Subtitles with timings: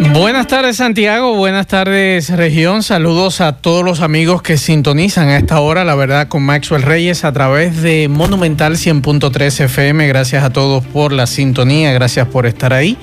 [0.00, 5.58] Buenas tardes Santiago, buenas tardes región, saludos a todos los amigos que sintonizan a esta
[5.58, 10.84] hora, la verdad, con Maxwell Reyes a través de Monumental 100.3 FM, gracias a todos
[10.86, 12.96] por la sintonía, gracias por estar ahí.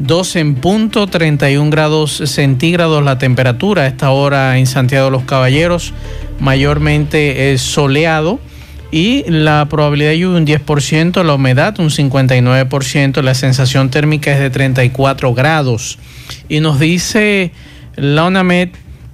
[0.00, 5.24] 12 en punto, 31 grados centígrados la temperatura a esta hora en Santiago de los
[5.24, 5.94] Caballeros,
[6.40, 8.38] mayormente es soleado
[8.94, 14.38] y la probabilidad de lluvia un 10%, la humedad un 59%, la sensación térmica es
[14.38, 15.98] de 34 grados.
[16.48, 17.50] Y nos dice
[17.96, 18.68] la UNAMED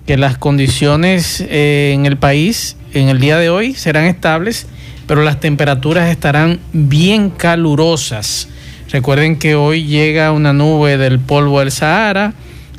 [0.06, 4.66] que las condiciones eh, en el país en el día de hoy serán estables,
[5.06, 8.50] pero las temperaturas estarán bien calurosas.
[8.92, 12.34] Recuerden que hoy llega una nube del polvo del Sahara,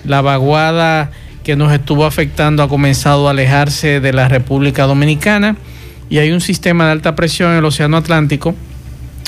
[0.06, 1.10] la vaguada
[1.44, 5.56] que nos estuvo afectando ha comenzado a alejarse de la República Dominicana
[6.12, 8.54] y hay un sistema de alta presión en el Océano Atlántico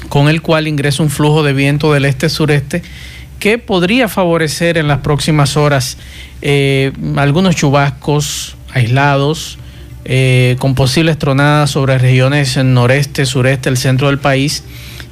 [0.10, 2.84] con el cual ingresa un flujo de viento del este-sureste
[3.40, 5.98] que podría favorecer en las próximas horas
[6.42, 9.58] eh, algunos chubascos aislados
[10.04, 14.66] eh, con posibles tronadas sobre regiones noreste, sureste, el centro del país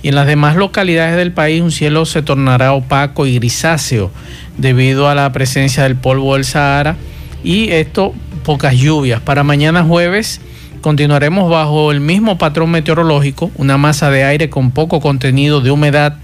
[0.03, 4.11] y en las demás localidades del país un cielo se tornará opaco y grisáceo
[4.57, 6.97] debido a la presencia del polvo del Sahara
[7.45, 9.21] y esto pocas lluvias.
[9.21, 10.41] Para mañana jueves
[10.81, 16.17] continuaremos bajo el mismo patrón meteorológico, una masa de aire con poco contenido de humedad,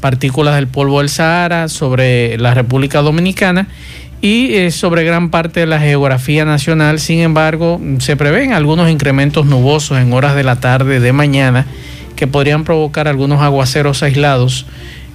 [0.00, 3.68] partículas del polvo del Sahara sobre la República Dominicana
[4.20, 7.00] y eh, sobre gran parte de la geografía nacional.
[7.00, 11.66] Sin embargo, se prevén algunos incrementos nubosos en horas de la tarde de mañana
[12.16, 14.66] que podrían provocar algunos aguaceros aislados.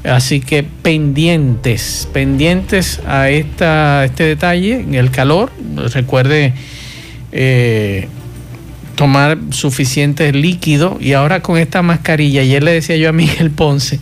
[0.03, 5.51] Así que pendientes, pendientes a esta, este detalle, el calor.
[5.93, 6.53] Recuerde
[7.31, 8.09] eh,
[8.95, 10.97] tomar suficiente líquido.
[10.99, 13.99] Y ahora con esta mascarilla, ayer le decía yo a Miguel Ponce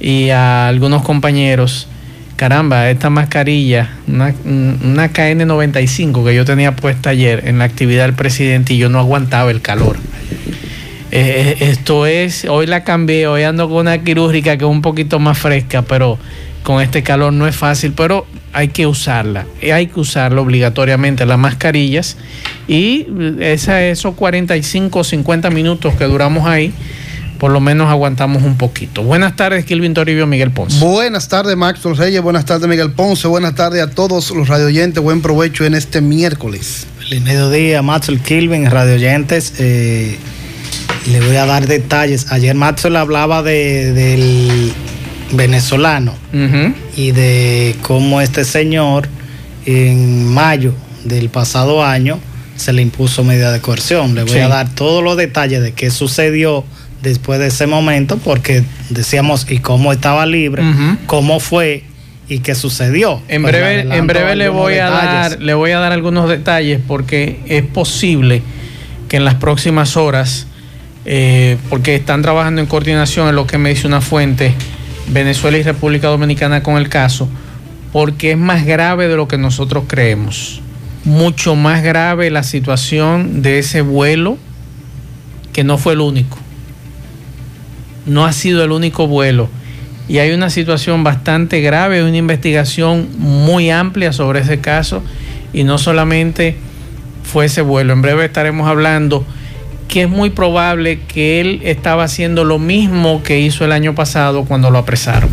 [0.00, 1.88] y a algunos compañeros,
[2.36, 8.14] caramba, esta mascarilla, una, una KN95 que yo tenía puesta ayer en la actividad del
[8.14, 9.96] presidente y yo no aguantaba el calor.
[11.10, 15.18] Eh, esto es, hoy la cambié, hoy ando con una quirúrgica que es un poquito
[15.18, 16.18] más fresca, pero
[16.62, 21.38] con este calor no es fácil, pero hay que usarla, hay que usarla obligatoriamente, las
[21.38, 22.16] mascarillas,
[22.66, 23.06] y
[23.40, 26.72] esa, esos 45 o 50 minutos que duramos ahí,
[27.38, 29.02] por lo menos aguantamos un poquito.
[29.02, 30.78] Buenas tardes, Kilvin Toribio, Miguel Ponce.
[30.84, 35.22] Buenas tardes, Max Reyes, buenas tardes, Miguel Ponce, buenas tardes a todos los radioyentes, buen
[35.22, 36.86] provecho en este miércoles.
[36.98, 39.54] Feliz mediodía, Max Kilvin, radioyentes.
[39.58, 40.18] Eh,
[41.10, 42.30] le voy a dar detalles.
[42.30, 44.72] Ayer Maxwell hablaba de, del
[45.32, 46.14] venezolano.
[46.96, 49.08] Y de cómo este señor
[49.66, 50.74] en mayo
[51.04, 52.18] del pasado año
[52.56, 54.14] se le impuso medida de coerción.
[54.14, 56.64] Le voy a dar todos los detalles de qué sucedió
[57.02, 60.62] después de ese momento, porque decíamos y cómo estaba libre,
[61.06, 61.84] cómo fue
[62.28, 63.22] y qué sucedió.
[63.28, 67.40] En breve, en breve le voy a dar, le voy a dar algunos detalles porque
[67.46, 68.42] es posible
[69.08, 70.46] que en las próximas horas
[71.10, 74.52] eh, porque están trabajando en coordinación en lo que me dice una fuente,
[75.10, 77.28] Venezuela y República Dominicana con el caso,
[77.92, 80.60] porque es más grave de lo que nosotros creemos.
[81.04, 84.36] Mucho más grave la situación de ese vuelo,
[85.52, 86.38] que no fue el único.
[88.06, 89.48] No ha sido el único vuelo.
[90.08, 95.02] Y hay una situación bastante grave, una investigación muy amplia sobre ese caso.
[95.52, 96.56] Y no solamente
[97.24, 97.92] fue ese vuelo.
[97.92, 99.26] En breve estaremos hablando
[99.88, 104.44] que es muy probable que él estaba haciendo lo mismo que hizo el año pasado
[104.44, 105.30] cuando lo apresaron.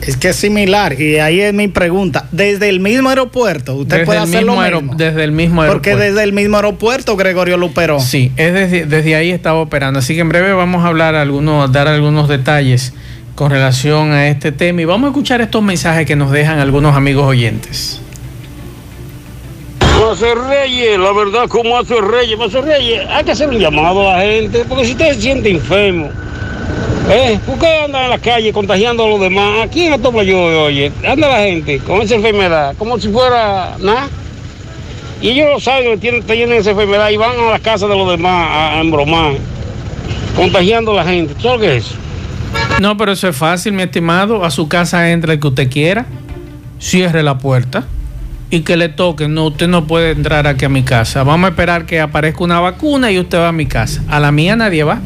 [0.00, 2.26] Es que es similar, y ahí es mi pregunta.
[2.32, 4.94] Desde el mismo aeropuerto, usted puede hacer lo mismo.
[4.96, 5.90] Desde el mismo aeropuerto.
[5.90, 8.00] Porque desde el mismo aeropuerto, Gregorio Luperón.
[8.00, 10.00] Sí, es desde, desde ahí estaba operando.
[10.00, 12.94] Así que en breve vamos a hablar algunos, dar algunos detalles
[13.36, 14.82] con relación a este tema.
[14.82, 18.00] Y vamos a escuchar estos mensajes que nos dejan algunos amigos oyentes
[20.10, 24.16] hacer Reyes, la verdad, como hace Reyes, hace Reyes, hay que hacer un llamado a
[24.16, 26.10] la gente, porque si usted se siente enfermo,
[27.10, 27.38] ¿eh?
[27.46, 29.64] ¿por qué anda en la calle contagiando a los demás?
[29.64, 34.08] Aquí en toma yo, oye, anda la gente con esa enfermedad, como si fuera nada.
[35.20, 38.10] Y ellos lo saben, tienen, tienen esa enfermedad y van a la casa de los
[38.10, 39.34] demás a, embromar,
[40.34, 41.34] contagiando a la gente.
[41.40, 41.94] ¿Sabes qué es?
[42.80, 44.44] No, pero eso es fácil, mi estimado.
[44.44, 46.06] A su casa entra el que usted quiera,
[46.80, 47.84] cierre la puerta
[48.52, 51.24] y que le toquen, no, usted no puede entrar aquí a mi casa.
[51.24, 54.04] Vamos a esperar que aparezca una vacuna y usted va a mi casa.
[54.08, 55.00] A la mía nadie va.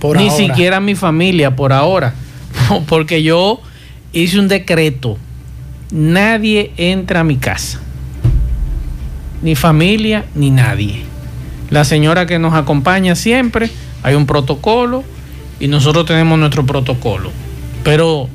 [0.00, 2.12] Por Ni siquiera mi familia por ahora.
[2.88, 3.60] Porque yo
[4.12, 5.16] hice un decreto.
[5.92, 7.80] Nadie entra a mi casa.
[9.40, 11.04] Ni familia, ni nadie.
[11.70, 13.70] La señora que nos acompaña siempre,
[14.02, 15.04] hay un protocolo
[15.60, 17.30] y nosotros tenemos nuestro protocolo.
[17.84, 18.28] Pero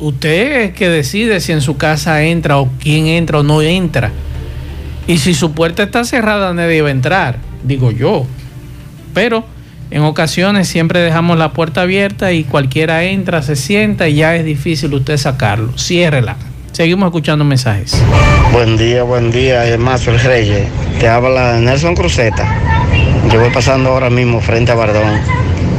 [0.00, 4.12] usted es que decide si en su casa entra o quién entra o no entra.
[5.06, 8.26] Y si su puerta está cerrada, nadie va a entrar, digo yo.
[9.14, 9.44] Pero
[9.90, 14.44] en ocasiones siempre dejamos la puerta abierta y cualquiera entra, se sienta y ya es
[14.44, 15.76] difícil usted sacarlo.
[15.78, 16.36] Ciérrela.
[16.72, 18.02] Seguimos escuchando mensajes.
[18.52, 20.66] Buen día, buen día, Mazo el Reyes.
[21.00, 22.46] Te habla Nelson Cruzeta.
[23.32, 25.20] Yo voy pasando ahora mismo frente a Bardón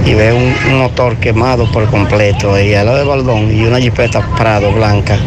[0.07, 4.21] y veo un, motor quemado por completo y al lado de Baldón y una jipeta
[4.37, 5.17] Prado blanca.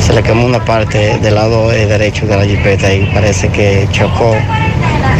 [0.00, 4.34] Se le quemó una parte del lado derecho de la jipeta y parece que chocó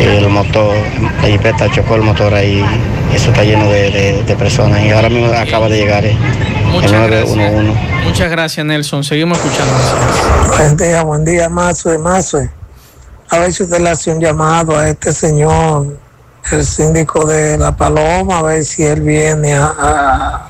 [0.00, 0.74] el motor,
[1.22, 2.64] la jipeta chocó el motor ahí.
[3.14, 6.16] Eso está lleno de, personas y ahora mismo acaba de llegar eh,
[6.72, 7.36] Muchas el 911.
[7.36, 8.04] Gracias.
[8.04, 9.04] Muchas gracias Nelson.
[9.04, 9.74] Seguimos escuchando.
[10.56, 12.38] Buen día, buen día, Mazo de Mazo.
[13.30, 16.03] A ver si usted le hace un llamado a este señor
[16.52, 20.48] el síndico de La Paloma a ver si él viene a,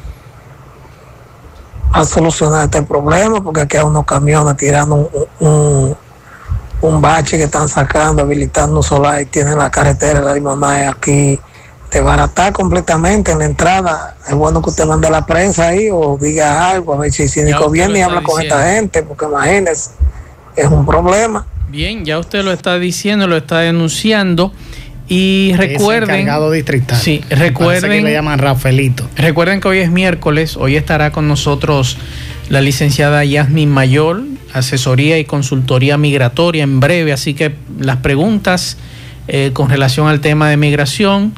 [1.92, 5.10] a, solucionar este problema, porque aquí hay unos camiones tirando
[5.40, 5.96] un,
[6.80, 11.38] un, bache que están sacando, habilitando solar y tienen la carretera de la mamá aquí
[12.00, 14.16] baratar completamente en la entrada.
[14.26, 17.24] Es bueno que usted mande a la prensa ahí o diga algo, a ver si
[17.24, 19.90] el síndico viene y habla con esta gente, porque imagínese,
[20.56, 21.46] es un problema.
[21.68, 24.52] Bien, ya usted lo está diciendo, lo está denunciando.
[25.08, 26.26] Y recuerden.
[26.52, 26.98] distrital.
[26.98, 27.90] Sí, recuerden.
[27.90, 29.08] Que le llaman Rafaelito.
[29.16, 30.56] Recuerden que hoy es miércoles.
[30.56, 31.98] Hoy estará con nosotros
[32.48, 34.22] la licenciada Yasmin Mayor,
[34.52, 37.12] asesoría y consultoría migratoria en breve.
[37.12, 38.78] Así que las preguntas
[39.28, 41.34] eh, con relación al tema de migración,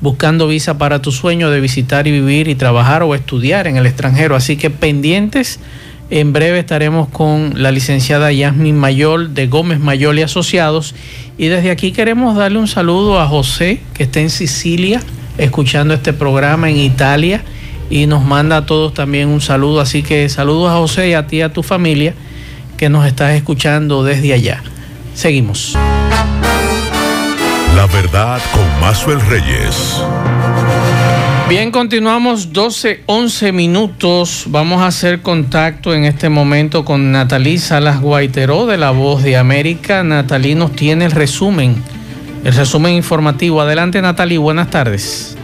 [0.00, 3.86] buscando visa para tu sueño de visitar y vivir y trabajar o estudiar en el
[3.86, 4.34] extranjero.
[4.34, 5.60] Así que pendientes.
[6.10, 10.94] En breve estaremos con la licenciada Yasmin Mayor de Gómez Mayor y Asociados
[11.38, 15.00] y desde aquí queremos darle un saludo a José, que está en Sicilia,
[15.38, 17.42] escuchando este programa en Italia,
[17.88, 19.80] y nos manda a todos también un saludo.
[19.80, 22.12] Así que saludos a José y a ti y a tu familia
[22.76, 24.62] que nos estás escuchando desde allá.
[25.14, 25.78] Seguimos.
[27.76, 30.02] La verdad con Mazuel Reyes.
[31.50, 34.44] Bien, continuamos 12, 11 minutos.
[34.46, 39.36] Vamos a hacer contacto en este momento con Natalí Salas Guaiteró de La Voz de
[39.36, 40.04] América.
[40.04, 41.74] Natalí nos tiene el resumen,
[42.44, 43.60] el resumen informativo.
[43.60, 45.36] Adelante Natalí, buenas tardes.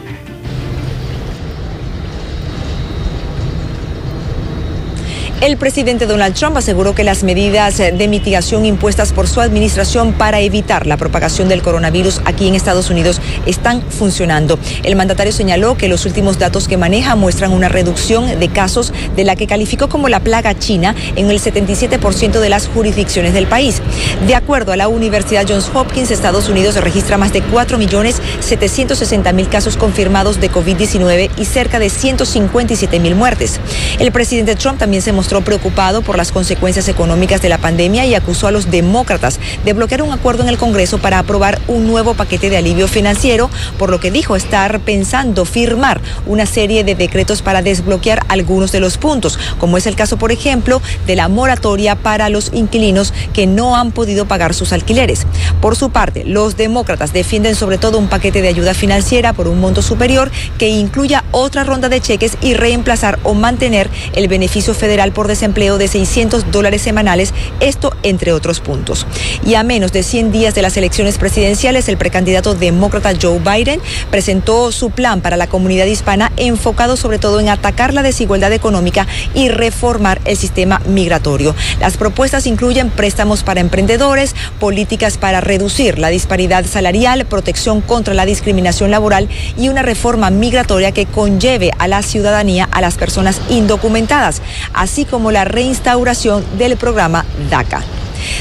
[5.42, 10.40] El presidente Donald Trump aseguró que las medidas de mitigación impuestas por su administración para
[10.40, 14.58] evitar la propagación del coronavirus aquí en Estados Unidos están funcionando.
[14.82, 19.24] El mandatario señaló que los últimos datos que maneja muestran una reducción de casos de
[19.24, 23.82] la que calificó como la plaga china en el 77% de las jurisdicciones del país.
[24.26, 30.40] De acuerdo a la Universidad Johns Hopkins, Estados Unidos registra más de 4.760.000 casos confirmados
[30.40, 33.60] de COVID-19 y cerca de 157.000 muertes.
[33.98, 38.06] El presidente Trump también se mostró mostró preocupado por las consecuencias económicas de la pandemia
[38.06, 41.88] y acusó a los demócratas de bloquear un acuerdo en el Congreso para aprobar un
[41.88, 46.94] nuevo paquete de alivio financiero, por lo que dijo estar pensando firmar una serie de
[46.94, 51.26] decretos para desbloquear algunos de los puntos, como es el caso, por ejemplo, de la
[51.26, 55.26] moratoria para los inquilinos que no han podido pagar sus alquileres.
[55.60, 59.58] Por su parte, los demócratas defienden sobre todo un paquete de ayuda financiera por un
[59.58, 65.14] monto superior que incluya otra ronda de cheques y reemplazar o mantener el beneficio federal
[65.16, 69.06] por desempleo de 600 dólares semanales, esto entre otros puntos.
[69.46, 73.80] Y a menos de 100 días de las elecciones presidenciales, el precandidato demócrata Joe Biden
[74.10, 79.06] presentó su plan para la comunidad hispana enfocado sobre todo en atacar la desigualdad económica
[79.34, 81.54] y reformar el sistema migratorio.
[81.80, 88.26] Las propuestas incluyen préstamos para emprendedores, políticas para reducir la disparidad salarial, protección contra la
[88.26, 94.42] discriminación laboral y una reforma migratoria que conlleve a la ciudadanía a las personas indocumentadas,
[94.74, 97.82] así como la reinstauración del programa DACA.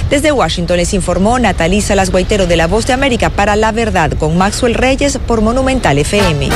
[0.09, 4.11] Desde Washington les informó Natalí Salas Guaitero de La Voz de América para La Verdad
[4.13, 6.49] con Maxwell Reyes por Monumental FM.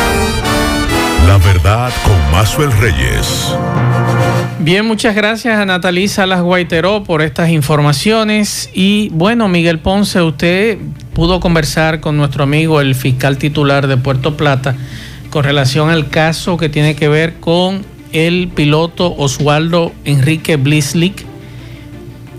[1.28, 3.54] La Verdad con Maxwell Reyes.
[4.60, 8.70] Bien, muchas gracias a Natalí Salas Guaiteró por estas informaciones.
[8.74, 10.78] Y bueno, Miguel Ponce, usted
[11.14, 14.76] pudo conversar con nuestro amigo, el fiscal titular de Puerto Plata,
[15.30, 21.26] con relación al caso que tiene que ver con el piloto Oswaldo Enrique Blislick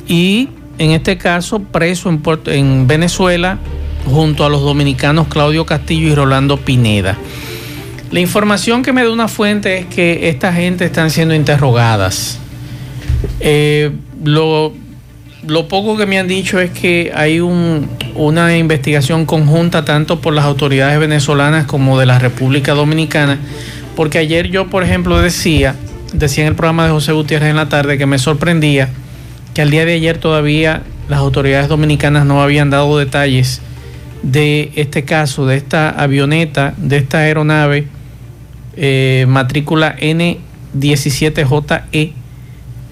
[0.08, 0.48] y
[0.78, 3.58] en este caso preso en, en Venezuela
[4.06, 7.16] junto a los dominicanos Claudio Castillo y Rolando Pineda.
[8.10, 12.38] La información que me da una fuente es que esta gente están siendo interrogadas.
[13.38, 13.92] Eh,
[14.24, 14.72] lo,
[15.68, 20.98] poco que me han dicho es que hay una investigación conjunta tanto por las autoridades
[20.98, 23.38] venezolanas como de la República Dominicana,
[24.00, 25.74] porque ayer yo, por ejemplo, decía,
[26.14, 28.88] decía en el programa de José Gutiérrez en la tarde que me sorprendía
[29.52, 33.60] que al día de ayer todavía las autoridades dominicanas no habían dado detalles
[34.22, 37.88] de este caso, de esta avioneta, de esta aeronave
[38.74, 42.14] eh, matrícula N17JE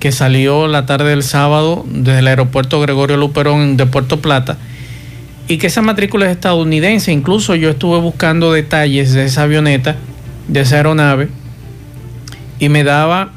[0.01, 4.59] que salió la tarde del sábado desde el aeropuerto Gregorio Luperón de Puerto Plata
[5.49, 7.13] y que esa matrícula es estadounidense.
[7.13, 9.97] Incluso yo estuve buscando detalles de esa avioneta,
[10.49, 11.29] de esa aeronave,
[12.59, 13.33] y me daba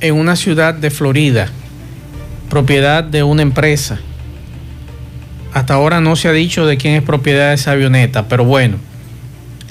[0.00, 1.48] en una ciudad de Florida,
[2.48, 3.98] propiedad de una empresa.
[5.52, 8.78] Hasta ahora no se ha dicho de quién es propiedad de esa avioneta, pero bueno,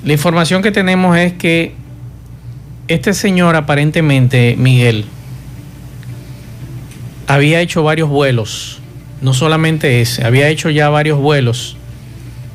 [0.04, 1.74] la información que tenemos es que
[2.88, 5.06] este señor aparentemente, Miguel,
[7.28, 8.80] había hecho varios vuelos,
[9.22, 11.78] no solamente ese, había hecho ya varios vuelos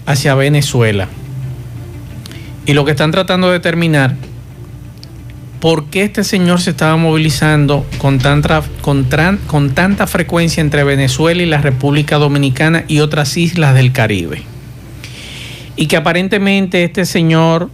[0.06, 1.08] hacia Venezuela.
[2.68, 4.14] Y lo que están tratando de determinar,
[5.58, 11.46] por qué este señor se estaba movilizando con con, con tanta frecuencia entre Venezuela y
[11.46, 14.42] la República Dominicana y otras islas del Caribe.
[15.76, 17.70] Y que aparentemente este señor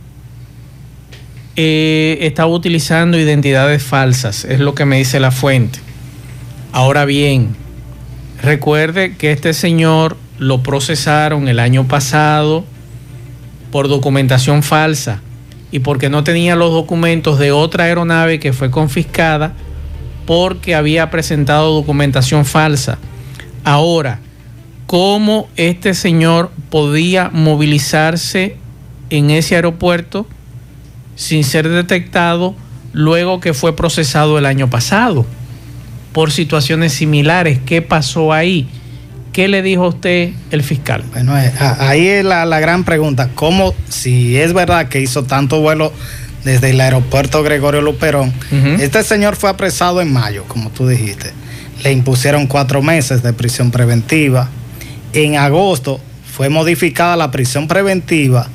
[1.57, 5.81] eh, estaba utilizando identidades falsas, es lo que me dice la fuente.
[6.71, 7.57] Ahora bien,
[8.41, 12.65] recuerde que este señor lo procesaron el año pasado
[13.75, 15.21] por documentación falsa
[15.73, 19.55] y porque no tenía los documentos de otra aeronave que fue confiscada
[20.27, 22.99] porque había presentado documentación falsa.
[23.65, 24.21] Ahora,
[24.87, 28.59] ¿cómo este señor podía movilizarse
[29.11, 30.25] en ese aeropuerto
[31.17, 32.55] sin ser detectado
[32.93, 35.27] luego que fue procesado el año pasado?
[36.13, 37.59] por situaciones similares.
[37.67, 38.69] ¿Qué pasó ahí?
[39.35, 41.03] ¿Qué le dijo usted el fiscal?
[41.13, 43.31] Bueno, eh, ahí es la, gran pregunta.
[43.35, 45.93] ¿Cómo, si es verdad que hizo tanto vuelo
[46.45, 48.33] desde el aeropuerto Gregorio Luperón,
[48.79, 51.33] este señor fue apresado en mayo, como tú dijiste.
[51.83, 54.51] Le impusieron cuatro meses de prisión preventiva.
[55.13, 55.99] En agosto
[56.33, 58.47] fue modificada la prisión preventiva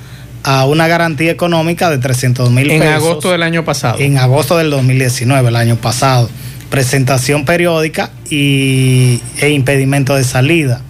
[0.44, 2.86] a una garantía económica de 300 mil pesos.
[2.86, 4.00] En agosto del año pasado.
[4.00, 6.30] En agosto del 2019, el año pasado
[6.70, 10.82] presentación periódica y, e impedimento de salida.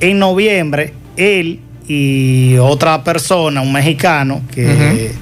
[0.00, 5.12] En noviembre, él y otra persona, un mexicano que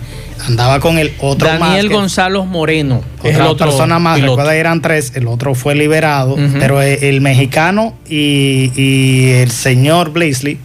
[0.46, 3.02] andaba con el otro Daniel Gonzalo Moreno.
[3.22, 9.30] Otra persona más, recuerda eran tres, el otro fue liberado, pero el, mexicano y, y,
[9.32, 10.58] el señor Blaisley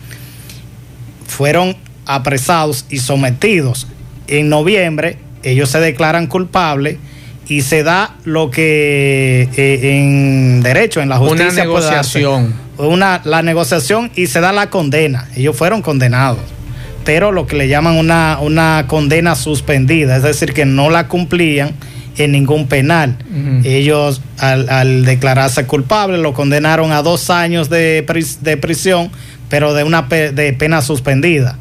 [1.28, 3.88] fueron apresados y sometidos.
[4.28, 6.98] En noviembre, ellos se declaran culpables
[7.48, 11.46] y se da lo que eh, en derecho, en la justicia.
[11.48, 12.54] Una negociación.
[12.78, 15.30] Una, la negociación y se da la condena.
[15.36, 16.40] Ellos fueron condenados,
[17.06, 21.74] pero lo que le llaman una, una condena suspendida, es decir, que no la cumplían
[22.18, 23.18] en ningún penal.
[23.64, 28.06] Ellos, al, declararse culpable, lo condenaron a dos años de,
[28.42, 29.12] de prisión,
[29.50, 31.58] pero de una de pena suspendida.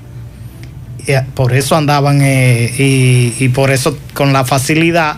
[1.34, 5.16] por eso andaban eh, y, y por eso con la facilidad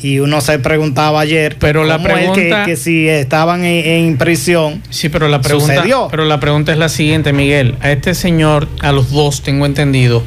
[0.00, 5.28] y uno se preguntaba ayer pero la pregunta que, si estaban en, prisión sí pero
[5.28, 7.76] la pregunta pero la pregunta es la siguiente Miguel.
[7.80, 10.22] A este señor a los dos tengo entendido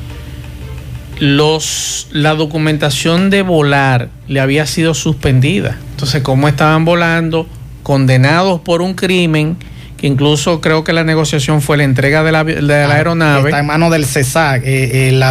[1.19, 5.77] los la documentación de volar le había sido suspendida.
[5.91, 7.47] Entonces cómo estaban volando
[7.83, 9.57] condenados por un crimen
[9.99, 13.49] que incluso creo que la negociación fue la entrega de la, de la ah, aeronave.
[13.49, 15.29] Está en manos del CESAC, eh, eh, la,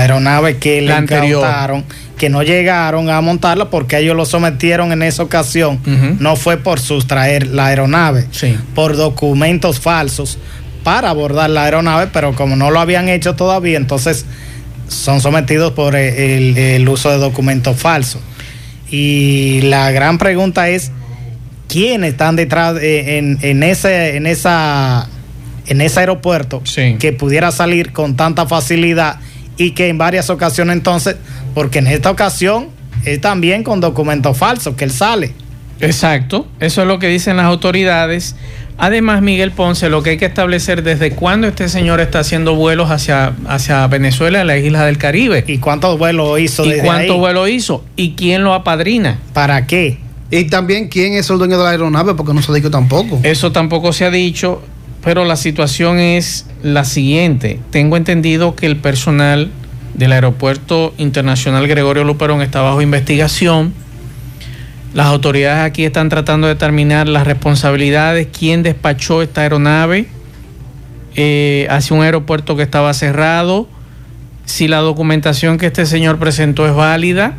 [0.00, 1.84] aeronave que le incautaron,
[2.16, 5.78] que no llegaron a montarla porque ellos lo sometieron en esa ocasión.
[6.18, 8.26] No fue por sustraer la aeronave,
[8.74, 10.38] por documentos falsos
[10.82, 14.26] para abordar la aeronave, pero como no lo habían hecho todavía, entonces
[14.88, 18.20] son sometidos por eh, el uso de documentos falsos.
[18.90, 20.90] Y la gran pregunta es
[21.68, 25.08] quiénes están detrás en, ese, en, esa,
[25.66, 26.62] en ese aeropuerto
[26.98, 29.20] que pudiera salir con tanta facilidad
[29.56, 31.16] y que en varias ocasiones entonces,
[31.54, 32.68] porque en esta ocasión
[33.04, 35.32] es también con documentos falsos que él sale.
[35.80, 38.34] Exacto, eso es lo que dicen las autoridades.
[38.78, 42.90] Además, Miguel Ponce, lo que hay que establecer desde cuándo este señor está haciendo vuelos
[42.90, 45.44] hacia, hacia Venezuela, la isla del Caribe.
[45.46, 46.64] ¿Y cuántos vuelos hizo?
[46.64, 47.84] ¿Y cuántos vuelos hizo?
[47.96, 49.18] ¿Y quién lo apadrina?
[49.32, 49.98] ¿Para qué?
[50.30, 53.18] Y también quién es el dueño de la aeronave, porque no se ha dicho tampoco.
[53.22, 54.62] Eso tampoco se ha dicho,
[55.02, 57.60] pero la situación es la siguiente.
[57.70, 59.50] Tengo entendido que el personal
[59.94, 63.72] del Aeropuerto Internacional Gregorio Luperón está bajo investigación.
[64.92, 70.08] Las autoridades aquí están tratando de determinar las responsabilidades, quién despachó esta aeronave
[71.14, 73.68] eh, hacia un aeropuerto que estaba cerrado,
[74.44, 77.34] si la documentación que este señor presentó es válida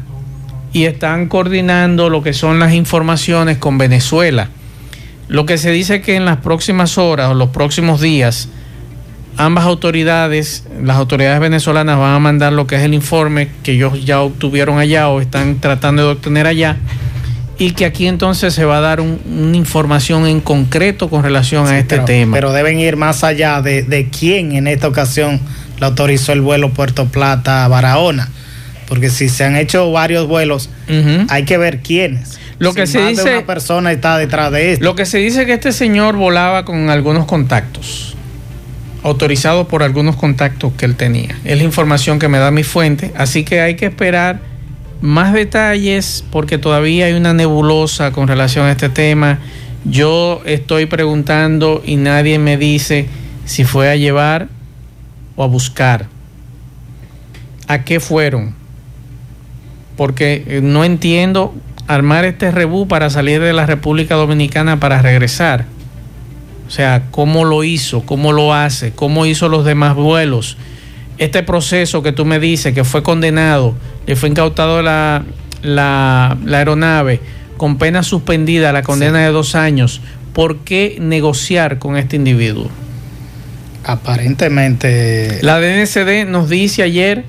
[0.72, 4.50] y están coordinando lo que son las informaciones con Venezuela.
[5.28, 8.50] Lo que se dice que en las próximas horas o los próximos días,
[9.38, 14.06] ambas autoridades, las autoridades venezolanas van a mandar lo que es el informe que ellos
[14.06, 16.78] ya obtuvieron allá o están tratando de obtener allá
[17.58, 21.78] y que aquí entonces se va a dar una información en concreto con relación a
[21.78, 22.34] este tema.
[22.34, 25.42] Pero deben ir más allá de, de quién en esta ocasión
[25.80, 28.30] le autorizó el vuelo Puerto Plata a Barahona
[28.89, 30.72] porque si se han hecho varios vuelos,
[31.29, 32.39] hay que ver quiénes.
[32.58, 33.38] Lo que se dice.
[33.38, 34.84] una persona está detrás de esto.
[34.84, 38.17] Lo que se dice es que este señor volaba con algunos contactos,
[39.03, 41.38] autorizados por algunos contactos que él tenía.
[41.46, 44.41] Es la información que me da mi fuente, así que hay que esperar
[45.01, 49.38] más detalles porque todavía hay una nebulosa con relación a este tema.
[49.86, 53.08] Yo estoy preguntando y nadie me dice
[53.46, 54.50] si fue a llevar
[55.36, 56.08] o a buscar.
[57.67, 58.59] ¿A qué fueron?
[60.00, 61.53] Porque eh, no entiendo
[61.86, 65.65] armar este rebú para salir de la República Dominicana para regresar.
[66.70, 68.06] O sea, ¿cómo lo hizo?
[68.06, 68.91] ¿Cómo lo hace?
[68.91, 70.56] ¿Cómo hizo los demás vuelos?
[71.18, 73.75] Este proceso que tú me dices que fue condenado,
[74.08, 75.25] le fue incautado la,
[75.63, 77.20] la, aeronave
[77.58, 80.00] con pena suspendida, la condena de dos años.
[80.32, 82.70] ¿Por qué negociar con este individuo?
[83.84, 85.39] Aparentemente.
[85.41, 87.25] La DNCD nos dice ayer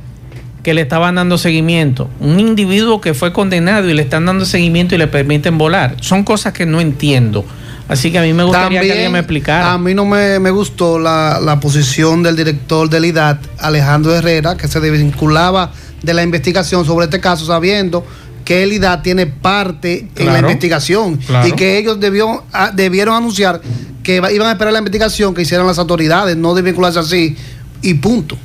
[0.63, 2.11] que le estaban dando seguimiento.
[2.21, 5.97] Un individuo que fue condenado y le están dando seguimiento y le permiten volar.
[6.01, 7.45] Son cosas que no entiendo.
[7.89, 9.73] Así que a mí me gustaría que alguien me explicara.
[9.73, 14.79] A mí no me, gustó la, posición del director del IDAT, Alejandro Herrera, que se
[14.79, 18.07] desvinculaba de la investigación sobre este caso, sabiendo
[18.45, 23.61] que el IDAT tiene parte en la investigación y que ellos debió, ah, debieron anunciar
[24.05, 27.37] que iban a esperar la investigación que hicieran las autoridades, no desvincularse así
[27.83, 28.37] y punto.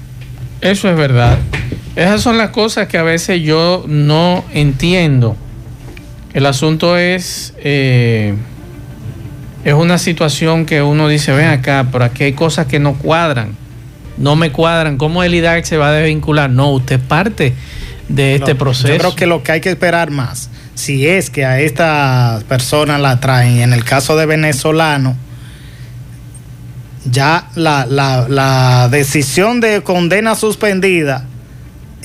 [0.61, 1.37] Eso es verdad.
[1.95, 5.37] Esas son las cosas que a veces yo no entiendo.
[6.33, 8.33] El asunto es, eh,
[9.63, 13.55] es una situación que uno dice, ven acá, pero aquí hay cosas que no cuadran,
[14.17, 14.97] no me cuadran.
[14.97, 16.49] ¿Cómo el IDAC se va a desvincular?
[16.49, 17.53] No, usted parte
[18.09, 18.89] de este proceso.
[18.89, 22.97] Yo creo que lo que hay que esperar más, si es que a esta persona
[22.97, 25.15] la traen, en el caso de venezolano,
[27.09, 31.25] ya la, la decisión de condena suspendida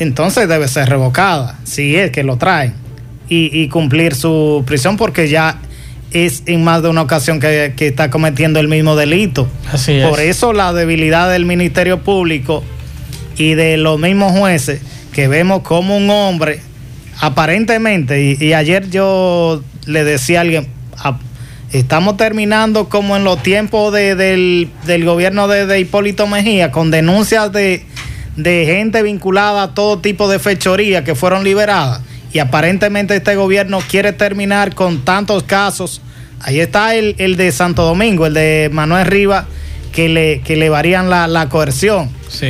[0.00, 2.74] entonces debe ser revocada, si es que lo traen,
[3.28, 5.58] y, cumplir su prisión porque ya
[6.10, 9.46] es en más de una ocasión que, está cometiendo el mismo delito.
[9.70, 12.64] Así Por eso la debilidad del Ministerio Público
[13.36, 14.80] y de los mismos jueces
[15.12, 16.60] que vemos como un hombre,
[17.20, 20.66] aparentemente, y, ayer yo le decía a alguien,
[21.72, 24.70] estamos terminando como en los tiempos del,
[25.04, 27.84] gobierno de, de Hipólito Mejía, con denuncias de
[28.36, 32.00] de gente vinculada a todo tipo de fechoría que fueron liberadas.
[32.32, 36.00] Y aparentemente este gobierno quiere terminar con tantos casos.
[36.40, 39.46] Ahí está el, de Santo Domingo, el de Manuel Rivas,
[39.92, 42.08] que le, que le varían la, coerción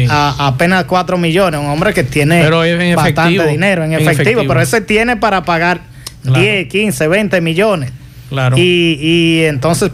[0.08, 1.60] a, apenas 4 millones.
[1.60, 2.48] Un hombre que tiene
[2.94, 5.80] bastante dinero en, efectivo, pero ese tiene para pagar
[6.24, 7.90] 10, 15, 20 millones.
[8.30, 8.56] Claro.
[8.56, 9.90] Y, y entonces,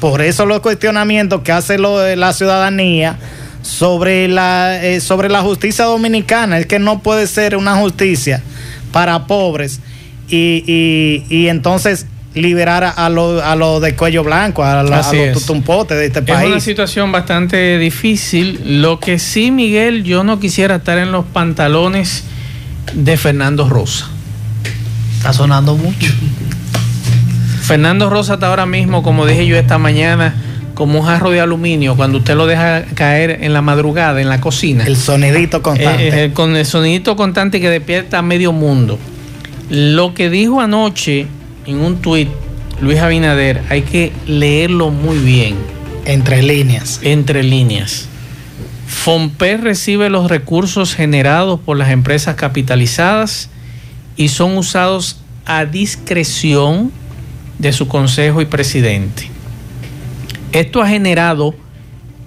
[0.00, 3.18] por eso los cuestionamientos que hace lo la ciudadanía
[3.64, 6.58] sobre la, eh, sobre la justicia dominicana.
[6.58, 8.42] Es que no puede ser una justicia
[8.92, 9.80] para pobres
[10.28, 16.06] y, y, entonces liberar a los a lo de cuello blanco, a, los tutumpotes de
[16.06, 16.42] este país.
[16.42, 18.80] Es una situación bastante difícil.
[18.82, 22.24] Lo que sí, Miguel, yo no quisiera estar en los pantalones
[22.92, 24.08] de Fernando Rosa.
[25.16, 26.12] Está sonando mucho.
[27.64, 30.34] Fernando Rosa está ahora mismo, como dije yo esta mañana,
[30.74, 34.38] como un jarro de aluminio cuando usted lo deja caer en la madrugada en la
[34.38, 34.84] cocina.
[34.84, 36.08] El sonidito constante.
[36.08, 38.98] Eh, eh, con el sonidito constante que despierta a medio mundo.
[39.70, 41.26] Lo que dijo anoche
[41.64, 42.28] en un tuit
[42.82, 45.56] Luis Abinader hay que leerlo muy bien.
[46.04, 47.00] Entre líneas.
[47.02, 48.08] Entre líneas.
[48.86, 53.48] FOMPE recibe los recursos generados por las empresas capitalizadas
[54.16, 56.92] y son usados a discreción
[57.58, 59.30] de su consejo y presidente.
[60.52, 61.54] Esto ha generado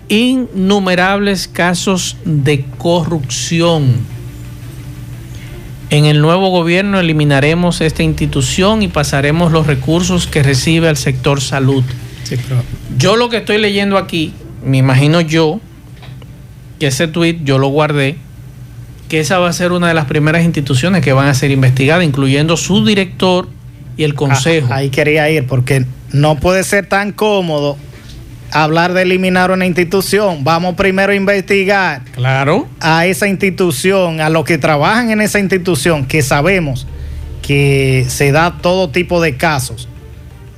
[0.09, 3.95] innumerables casos de corrupción.
[5.89, 11.39] En el nuevo gobierno eliminaremos esta institución y pasaremos los recursos que recibe al sector
[11.39, 11.83] salud.
[12.97, 14.33] Yo lo que estoy leyendo aquí,
[14.65, 15.61] me imagino yo,
[16.79, 18.17] que ese tweet yo lo guardé,
[19.07, 22.03] que esa va a ser una de las primeras instituciones que van a ser investigadas,
[22.03, 23.47] incluyendo su director
[23.97, 24.67] y el consejo.
[24.71, 27.77] Ah, ahí quería ir, porque no puede ser tan cómodo
[28.51, 30.43] hablar de eliminar una institución.
[30.43, 32.67] Vamos primero a investigar claro.
[32.79, 36.87] a esa institución, a los que trabajan en esa institución, que sabemos
[37.41, 39.89] que se da todo tipo de casos,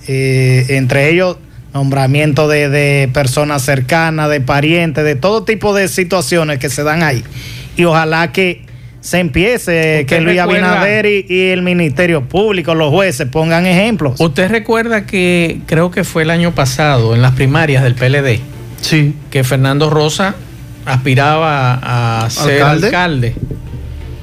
[0.08, 1.38] eh, entre ellos
[1.74, 7.04] nombramiento de, de personas cercanas, de parientes, de todo tipo de situaciones que se dan
[7.04, 7.24] ahí.
[7.78, 8.66] Y ojalá que
[9.02, 14.20] se empiece, que Luis Abinader y, el Ministerio Público, los jueces pongan ejemplos.
[14.20, 18.40] ¿Usted recuerda que creo que fue el año pasado, en las primarias del PLD?
[18.82, 19.16] Sí.
[19.30, 20.36] Que Fernando Rosa
[20.86, 23.36] aspiraba a ser alcalde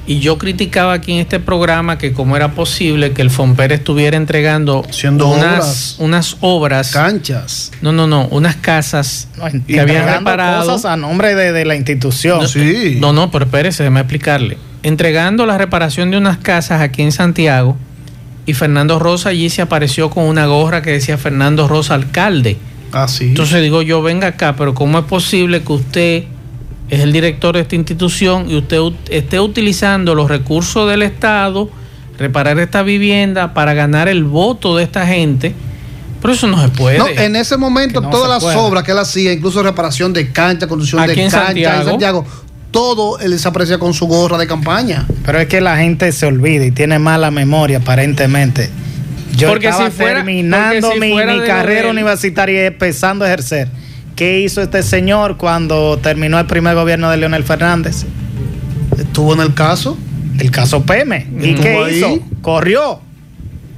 [0.06, 4.16] y yo criticaba aquí en este programa que cómo era posible que el Fomper estuviera
[4.16, 6.92] entregando unas obras, unas obras.
[6.92, 7.72] Canchas.
[7.80, 9.28] No, no, no, unas casas
[9.66, 10.70] que habían reparado.
[10.70, 12.40] cosas a nombre de, la institución.
[12.40, 12.98] No, sí.
[13.00, 14.58] No, no, pero espérese, déjame explicarle.
[14.86, 17.76] Entregando la reparación de unas casas aquí en Santiago
[18.46, 22.56] y Fernando Rosa allí se apareció con una gorra que decía Fernando Rosa alcalde.
[22.92, 23.24] Ah, sí.
[23.24, 26.24] Entonces digo yo, venga acá, pero ¿cómo es posible que usted
[26.88, 28.78] es el director de esta institución y usted
[29.10, 31.68] esté utilizando los recursos del Estado,
[32.16, 35.52] reparar esta vivienda para ganar el voto de esta gente.
[36.22, 36.98] Pero eso no se puede.
[36.98, 41.04] No, en ese momento todas las obras que él hacía, incluso reparación de cancha, construcción
[41.08, 42.24] de cancha en Santiago,
[42.70, 45.06] todo él se aprecia con su gorra de campaña.
[45.24, 48.70] Pero es que la gente se olvida y tiene mala memoria aparentemente.
[49.36, 53.68] Yo porque estaba si terminando mi, mi carrera universitaria y empezando a ejercer
[54.16, 58.06] ¿Qué hizo este señor cuando terminó el primer gobierno de Leonel Fernández?
[58.98, 59.98] Estuvo en el caso.
[60.40, 61.26] El caso Peme.
[61.38, 62.18] ¿Y qué hizo?
[62.40, 63.02] Corrió.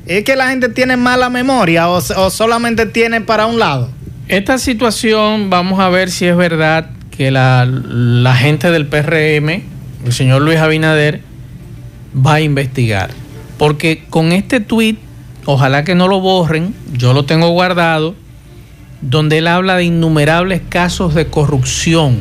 [0.07, 3.90] ¿Es que la gente tiene mala memoria o, solamente tiene para un lado?
[4.29, 9.62] Esta situación, vamos a ver si es verdad que la, la gente del PRM,
[10.07, 11.20] el señor Luis Abinader,
[12.14, 13.11] va a investigar.
[13.59, 15.00] Porque con este tuit,
[15.44, 18.14] ojalá que no lo borren, yo lo tengo guardado
[19.00, 22.20] donde él habla de innumerables casos de corrupción.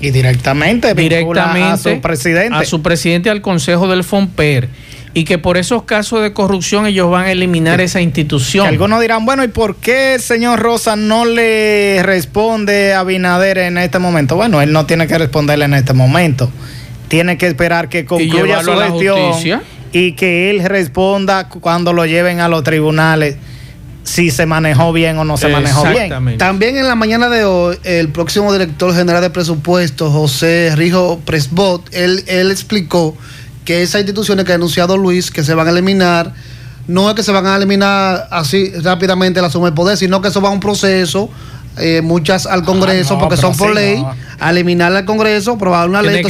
[0.00, 2.56] Y directamente, directamente a su presidente.
[2.56, 4.68] A su presidente al Consejo del FOMPER.
[5.14, 8.66] Y que por esos casos de corrupción ellos van a eliminar esa institución.
[8.66, 13.76] algunos dirán, bueno, ¿y por qué el señor Rosa no le responde a Binader en
[13.78, 14.36] este momento?
[14.36, 16.50] Bueno, él no tiene que responderle en este momento.
[17.08, 22.48] Tiene que esperar que concluya su gestión y que él responda cuando lo lleven a
[22.48, 23.36] los tribunales
[24.04, 26.38] si se manejó bien o no se manejó bien.
[26.38, 31.88] También en la mañana de hoy, el próximo director general de presupuestos, José Rijo Presbot,
[31.92, 33.16] él, él explicó
[33.64, 36.32] que esas instituciones que ha anunciado Luis, que se van a eliminar,
[36.88, 40.28] no es que se van a eliminar así rápidamente la suma de poder, sino que
[40.28, 41.30] eso va a un proceso
[41.78, 44.04] eh, muchas al Congreso, ah, porque son por ley,
[44.38, 46.22] a eliminarla al Congreso, probar una ley.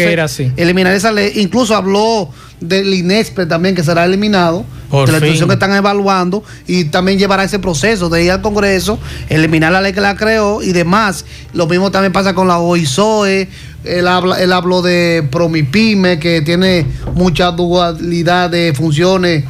[0.56, 1.32] Eliminar esa ley.
[1.36, 6.84] Incluso habló del INESPRE también, que será eliminado, de la institución que están evaluando, y
[6.84, 10.72] también llevará ese proceso de ir al Congreso, eliminar la ley que la creó y
[10.72, 11.24] demás.
[11.52, 13.48] Lo mismo también pasa con la OISOE.
[13.84, 19.44] Él, habla, él habló de Promipime, que tiene mucha dualidad de funciones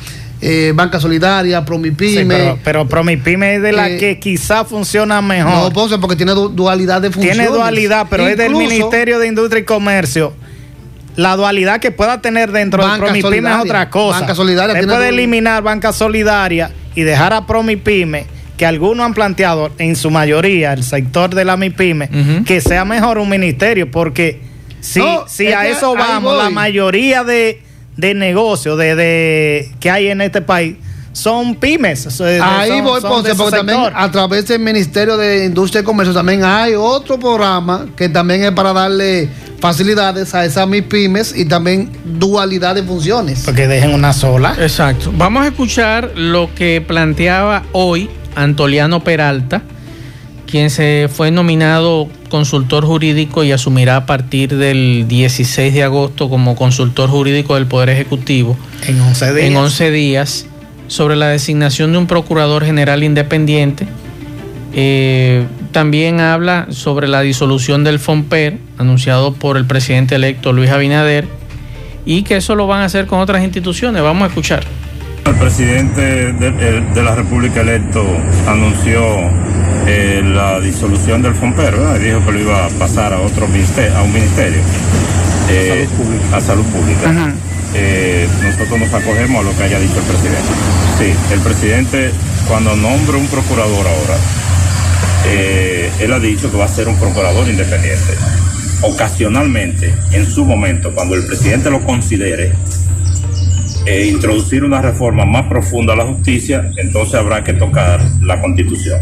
[0.45, 2.59] eh, Banca Solidaria, Promipime.
[2.65, 5.73] pero, Promipime es de la eh, que quizá funciona mejor.
[5.73, 7.39] No, porque tiene dualidad de funciones.
[7.39, 10.35] Tiene dualidad, pero es del Ministerio de Industria y Comercio.
[11.15, 14.19] La dualidad que pueda tener dentro de Promipime es otra cosa.
[14.21, 14.75] Banca Solidaria.
[14.75, 18.27] Se puede eliminar Banca Solidaria y dejar a Promipime
[18.63, 23.19] que algunos han planteado, en su mayoría, el sector de la MIPYME, que sea mejor
[23.19, 24.41] un ministerio, porque
[24.81, 27.61] si, si a eso vamos, la mayoría de
[27.97, 30.77] de negocio de, de, que hay en este país
[31.13, 32.21] son pymes.
[32.41, 37.19] Ahí voy, porque también a través del Ministerio de Industria y Comercio también hay otro
[37.19, 43.43] programa que también es para darle facilidades a esas pymes y también dualidad de funciones.
[43.45, 44.55] Porque dejen una sola.
[44.61, 45.13] Exacto.
[45.17, 49.63] Vamos a escuchar lo que planteaba hoy Antoliano Peralta
[50.53, 56.57] quien se fue nominado consultor jurídico y asumirá a partir del 16 de agosto como
[56.57, 58.59] consultor jurídico del Poder Ejecutivo.
[58.87, 59.47] En 11 días.
[59.47, 60.47] En 11 días,
[60.89, 63.87] sobre la designación de un procurador general independiente.
[64.75, 71.27] Eh, también habla sobre la disolución del FOMPER, anunciado por el presidente electo Luis Abinader,
[72.05, 74.03] y que eso lo van a hacer con otras instituciones.
[74.03, 74.65] Vamos a escuchar.
[75.25, 78.05] El presidente de, la República electo
[78.47, 79.01] anunció
[79.87, 83.97] eh, la disolución del FOMPER, Y dijo que lo iba a pasar a otro ministerio,
[83.97, 84.61] a un ministerio,
[86.33, 87.35] a salud pública.
[87.75, 90.53] eh, nosotros nos acogemos a lo que haya dicho el presidente.
[90.99, 92.11] Sí, el presidente
[92.49, 94.17] cuando nombra un procurador ahora,
[95.27, 98.15] eh, él ha dicho que va a ser un procurador independiente.
[98.83, 102.53] Ocasionalmente, en su momento, cuando el presidente lo considere,
[103.87, 109.01] eh, introducir una reforma más profunda a la justicia, entonces habrá que tocar la constitución.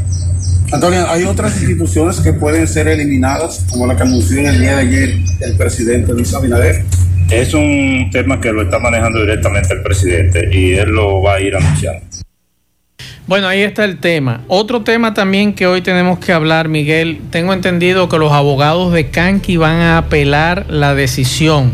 [0.72, 4.76] Antonio, hay otras instituciones que pueden ser eliminadas, como la que anunció en el día
[4.76, 6.84] de ayer el presidente Luis Abinader.
[7.28, 11.40] Es un tema que lo está manejando directamente el presidente y él lo va a
[11.40, 12.00] ir anunciando.
[13.26, 14.42] Bueno, ahí está el tema.
[14.48, 17.20] Otro tema también que hoy tenemos que hablar, Miguel.
[17.30, 21.72] Tengo entendido que los abogados de Canqui van a apelar la decisión.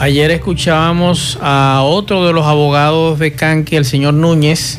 [0.00, 4.78] Ayer escuchábamos a otro de los abogados de Canqui, el señor Núñez,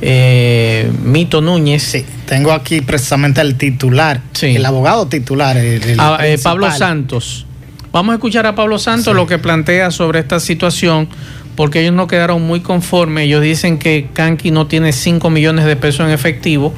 [0.00, 1.82] eh, Mito Núñez.
[1.82, 5.58] Sí, tengo aquí precisamente el titular, el abogado titular.
[5.98, 7.44] Ah, eh, Pablo Santos.
[7.92, 11.08] Vamos a escuchar a Pablo Santos lo que plantea sobre esta situación
[11.56, 13.26] porque ellos no quedaron muy conformes.
[13.26, 16.72] Ellos dicen que Kanki no tiene 5 millones de pesos en efectivo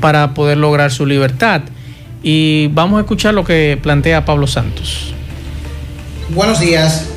[0.00, 1.60] para poder lograr su libertad.
[2.22, 5.12] Y vamos a escuchar lo que plantea Pablo Santos.
[6.30, 7.10] Buenos días.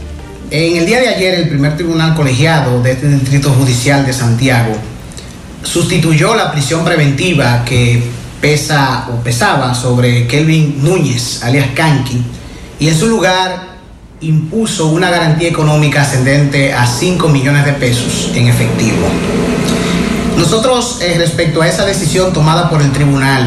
[0.52, 4.74] En el día de ayer, el primer tribunal colegiado de este Distrito Judicial de Santiago
[5.62, 8.02] sustituyó la prisión preventiva que
[8.42, 12.24] pesa o pesaba sobre Kelvin Núñez, alias Kanki,
[12.80, 13.78] y en su lugar
[14.22, 19.08] impuso una garantía económica ascendente a 5 millones de pesos en efectivo.
[20.36, 23.46] Nosotros, eh, respecto a esa decisión tomada por el tribunal,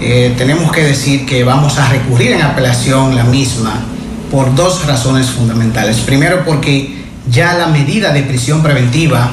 [0.00, 3.82] eh, tenemos que decir que vamos a recurrir en apelación la misma
[4.30, 5.98] por dos razones fundamentales.
[5.98, 9.32] Primero, porque ya la medida de prisión preventiva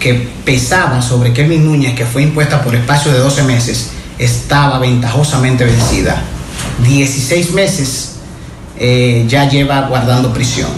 [0.00, 5.64] que pesaba sobre Kevin Núñez, que fue impuesta por espacio de 12 meses, estaba ventajosamente
[5.64, 6.22] vencida.
[6.84, 8.16] 16 meses
[8.78, 10.70] eh, ya lleva guardando prisión.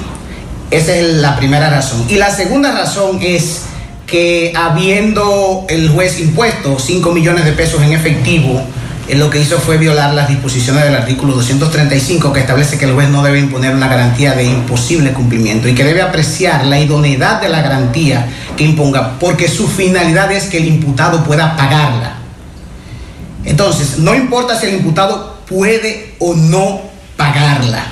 [0.70, 2.04] Esa es la primera razón.
[2.08, 3.62] Y la segunda razón es
[4.06, 8.62] que habiendo el juez impuesto 5 millones de pesos en efectivo,
[9.08, 12.92] eh, lo que hizo fue violar las disposiciones del artículo 235 que establece que el
[12.92, 17.40] juez no debe imponer una garantía de imposible cumplimiento y que debe apreciar la idoneidad
[17.40, 22.16] de la garantía que imponga, porque su finalidad es que el imputado pueda pagarla.
[23.44, 26.82] Entonces, no importa si el imputado puede o no
[27.16, 27.86] pagarla.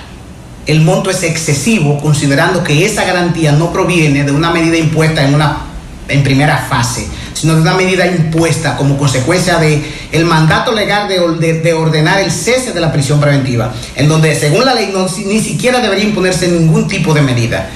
[0.67, 5.35] El monto es excesivo considerando que esa garantía no proviene de una medida impuesta en
[5.35, 5.67] una
[6.09, 9.85] en primera fase, sino de una medida impuesta como consecuencia de
[10.25, 14.75] mandato legal de, de, ordenar el cese de la prisión preventiva, en donde según la
[14.75, 17.69] ley no, ni siquiera debería imponerse ningún tipo de medida,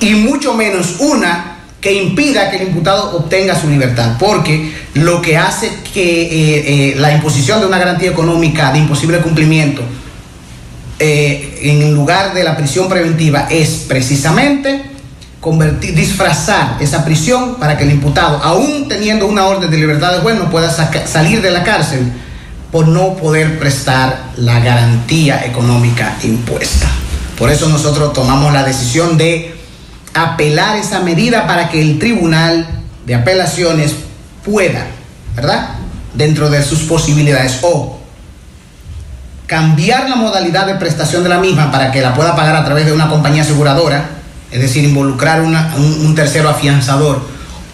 [0.00, 5.36] y mucho menos una que impida que el imputado obtenga su libertad, porque lo que
[5.36, 9.82] hace que eh, eh, la imposición de una garantía económica de imposible cumplimiento
[11.00, 14.82] eh, en lugar de la prisión preventiva es precisamente
[15.40, 20.18] convertir, disfrazar esa prisión para que el imputado, aún teniendo una orden de libertad de
[20.18, 22.12] juez, no pueda salir de la cárcel
[22.72, 26.86] por no poder prestar la garantía económica impuesta.
[27.38, 29.54] Por eso nosotros tomamos la decisión de
[30.12, 32.66] apelar esa medida para que el tribunal
[33.06, 33.94] de apelaciones
[34.44, 34.86] pueda,
[35.36, 35.70] ¿verdad?
[36.14, 37.98] Dentro de sus posibilidades o
[39.46, 42.84] cambiar la modalidad de prestación de la misma para que la pueda pagar a través
[42.84, 44.17] de una compañía aseguradora,
[44.50, 47.26] es decir, involucrar un, tercero afianzador,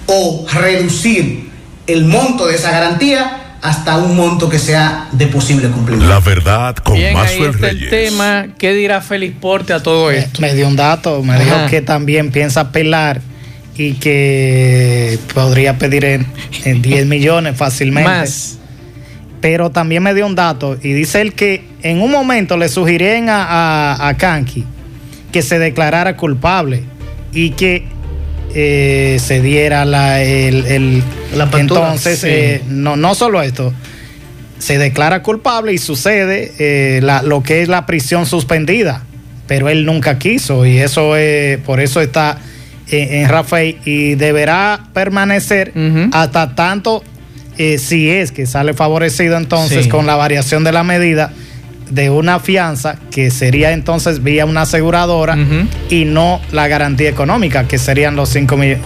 [0.07, 1.51] o reducir
[1.87, 6.13] el monto de esa garantía hasta un monto que sea de posible cumplimiento.
[6.13, 8.47] La verdad con Bien, ahí está el tema.
[8.59, 10.43] ¿Qué dirá Félix Porte a todo esto?
[10.43, 13.23] Me, dio un dato, me dijo que también piensa apelar
[13.77, 16.27] y que podría pedir en,
[16.65, 18.11] en 10 millones fácilmente.
[18.11, 18.59] Más
[19.45, 23.29] pero también me dio un dato y dice él que en un momento le sugirieron
[23.29, 24.65] a, a, Kanki
[25.35, 26.85] que se declarara culpable
[27.33, 27.83] y que
[28.55, 31.03] eh, se diera la, el,
[31.59, 33.75] entonces eh, no, no solo esto
[34.61, 39.03] se declara culpable y sucede eh, lo que es la prisión suspendida
[39.49, 42.39] pero él nunca quiso y eso es por eso está
[42.89, 45.73] en, Rafael y deberá permanecer
[46.13, 47.03] hasta tanto
[47.57, 51.33] si es que sale favorecido entonces con la variación de la medida
[51.91, 55.37] de una fianza que sería entonces vía una aseguradora
[55.91, 58.81] y no la garantía económica que serían los 5 millones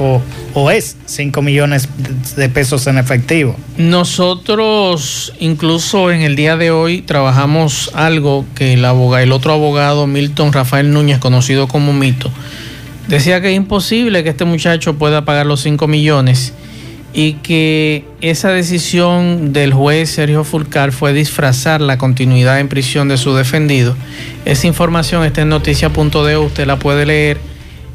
[0.55, 1.89] o, es 5 millones
[2.37, 3.57] de pesos en efectivo.
[3.77, 10.07] Nosotros incluso en el día de hoy trabajamos algo que el, abogado, el otro abogado
[10.07, 12.31] Milton Rafael Núñez, conocido como Mito,
[13.07, 16.53] decía que es imposible que este muchacho pueda pagar los 5 millones
[17.13, 23.17] y que esa decisión del juez Sergio Fulcar fue disfrazar la continuidad en prisión de
[23.17, 23.97] su defendido.
[24.45, 27.39] Esa información está en noticia.de, usted la puede leer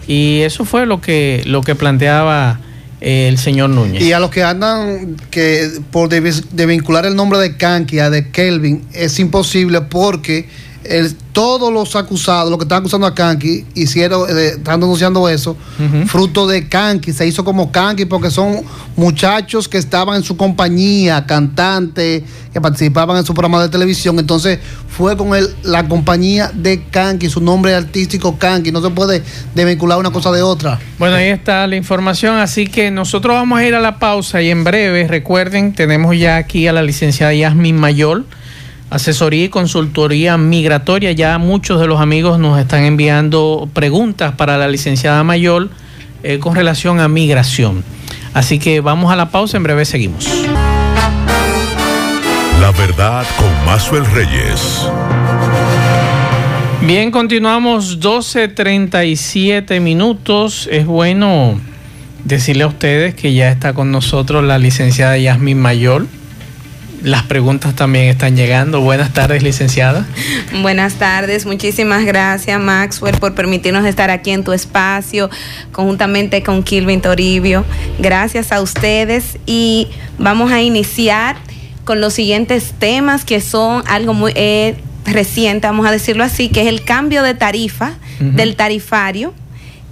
[0.07, 2.59] Y eso fue lo que, lo que planteaba
[3.01, 4.01] eh, el señor Núñez.
[4.01, 8.29] Y a los que andan que por de, vincular el nombre de Kanki a de
[8.29, 10.47] Kelvin es imposible porque
[10.85, 15.57] el, todos los acusados, los que están acusando a Kanki, hicieron, eh, están denunciando eso,
[16.07, 18.61] fruto de Kanki, se hizo como Kanki porque son
[18.95, 24.59] muchachos que estaban en su compañía, cantantes, que participaban en su programa de televisión, entonces
[24.87, 29.23] fue con el, la compañía de Kanki, su nombre artístico Kanki, no se puede
[29.55, 30.79] desvincular una cosa de otra.
[30.99, 34.51] Bueno, ahí está la información, así que nosotros vamos a ir a la pausa y
[34.51, 38.25] en breve, recuerden, tenemos ya aquí a la licenciada Yasmin Mayor
[38.93, 41.11] asesoría y consultoría migratoria.
[41.13, 45.69] Ya muchos de los amigos nos están enviando preguntas para la licenciada mayor
[46.21, 47.83] eh, con relación a migración.
[48.35, 50.27] Así que vamos a la pausa, en breve seguimos.
[52.61, 54.87] La verdad con Mazuel Reyes.
[56.81, 60.69] Bien, continuamos 12.37 minutos.
[60.71, 61.59] Es bueno
[62.25, 66.05] decirle a ustedes que ya está con nosotros la licenciada Yasmin Mayor
[67.03, 68.81] las preguntas también están llegando.
[68.81, 70.05] Buenas tardes, licenciada.
[70.61, 75.29] Buenas tardes, muchísimas gracias Maxwell por permitirnos estar aquí en tu espacio,
[75.71, 77.65] conjuntamente con Kilvin Toribio.
[77.99, 81.35] Gracias a ustedes y vamos a iniciar
[81.83, 86.61] con los siguientes temas que son algo muy eh, reciente, vamos a decirlo así, que
[86.61, 89.33] es el cambio de tarifa del tarifario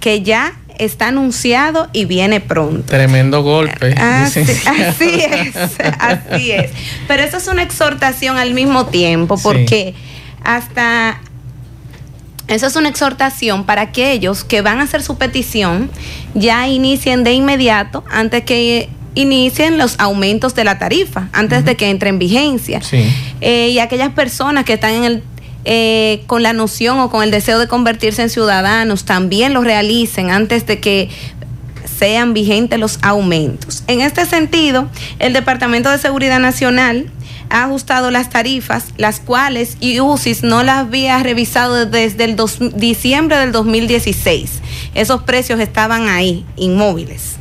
[0.00, 2.84] que ya está anunciado y viene pronto.
[2.84, 3.94] Tremendo golpe.
[3.96, 5.56] Ah, así, es,
[5.98, 6.70] así es.
[7.08, 9.94] Pero eso es una exhortación al mismo tiempo, porque
[10.44, 11.20] hasta
[12.48, 15.90] eso es una exhortación para aquellos que van a hacer su petición,
[16.34, 21.90] ya inicien de inmediato antes que inicien los aumentos de la tarifa, antes de que
[21.90, 22.80] entre en vigencia.
[23.40, 25.22] Eh, y aquellas personas que están en el
[25.64, 30.30] eh, con la noción o con el deseo de convertirse en ciudadanos también lo realicen
[30.30, 31.08] antes de que
[31.98, 33.84] sean vigentes los aumentos.
[33.86, 37.10] En este sentido, el Departamento de Seguridad Nacional
[37.48, 42.36] ha ajustado las tarifas, las cuales UCIS no las había revisado desde el
[42.74, 44.60] diciembre del 2016.
[44.94, 47.36] Esos precios estaban ahí, inmóviles.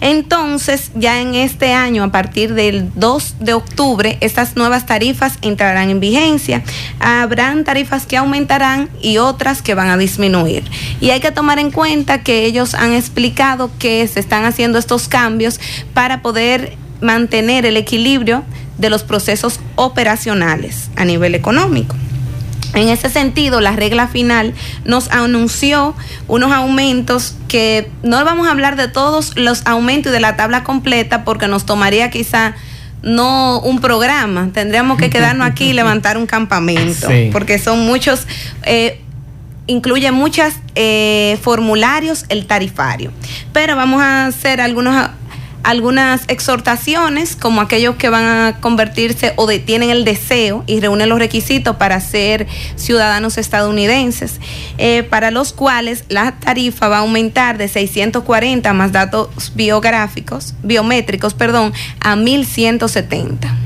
[0.00, 5.90] Entonces, ya en este año, a partir del 2 de octubre, estas nuevas tarifas entrarán
[5.90, 6.62] en vigencia.
[7.00, 10.64] Habrán tarifas que aumentarán y otras que van a disminuir.
[11.00, 15.08] Y hay que tomar en cuenta que ellos han explicado que se están haciendo estos
[15.08, 15.60] cambios
[15.92, 18.44] para poder mantener el equilibrio
[18.78, 21.94] de los procesos operacionales a nivel económico.
[22.74, 25.94] En ese sentido, la regla final nos anunció
[26.26, 30.64] unos aumentos que no vamos a hablar de todos los aumentos y de la tabla
[30.64, 32.54] completa porque nos tomaría quizá
[33.02, 38.26] no un programa, tendríamos que quedarnos aquí y levantar un campamento, porque son muchos,
[38.64, 39.00] eh,
[39.66, 43.12] incluye muchos eh, formularios el tarifario.
[43.52, 45.10] Pero vamos a hacer algunos
[45.64, 51.18] algunas exhortaciones, como aquellos que van a convertirse o tienen el deseo y reúnen los
[51.18, 52.46] requisitos para ser
[52.76, 54.40] ciudadanos estadounidenses,
[54.78, 61.34] eh, para los cuales la tarifa va a aumentar de 640 más datos biográficos, biométricos,
[61.34, 63.56] perdón, a 1170.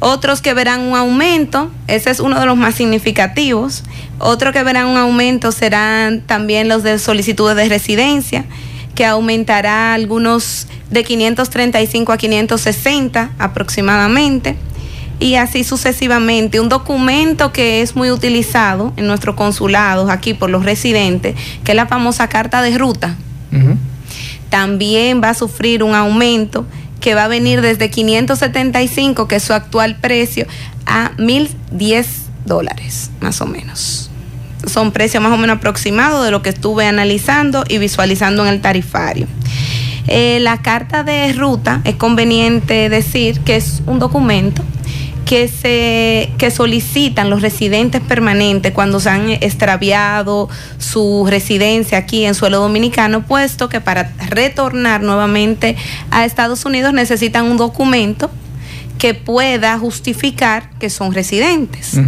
[0.00, 3.84] Otros que verán un aumento, ese es uno de los más significativos.
[4.18, 8.44] Otros que verán un aumento serán también los de solicitudes de residencia
[8.94, 14.56] que aumentará algunos de 535 a 560 aproximadamente
[15.18, 16.60] y así sucesivamente.
[16.60, 21.76] Un documento que es muy utilizado en nuestros consulados aquí por los residentes, que es
[21.76, 23.16] la famosa carta de ruta.
[24.50, 26.66] También va a sufrir un aumento
[27.00, 30.46] que va a venir desde 575, que es su actual precio,
[30.86, 32.06] a 1010
[32.44, 34.11] dólares, más o menos
[34.66, 38.60] son precios más o menos aproximados de lo que estuve analizando y visualizando en el
[38.60, 39.26] tarifario.
[40.08, 44.62] Eh, la carta de ruta es conveniente decir que es un documento
[45.24, 50.48] que se que solicitan los residentes permanentes cuando se han extraviado
[50.78, 55.76] su residencia aquí en suelo dominicano, puesto que para retornar nuevamente
[56.10, 58.30] a Estados Unidos necesitan un documento
[58.98, 61.98] que pueda justificar que son residentes.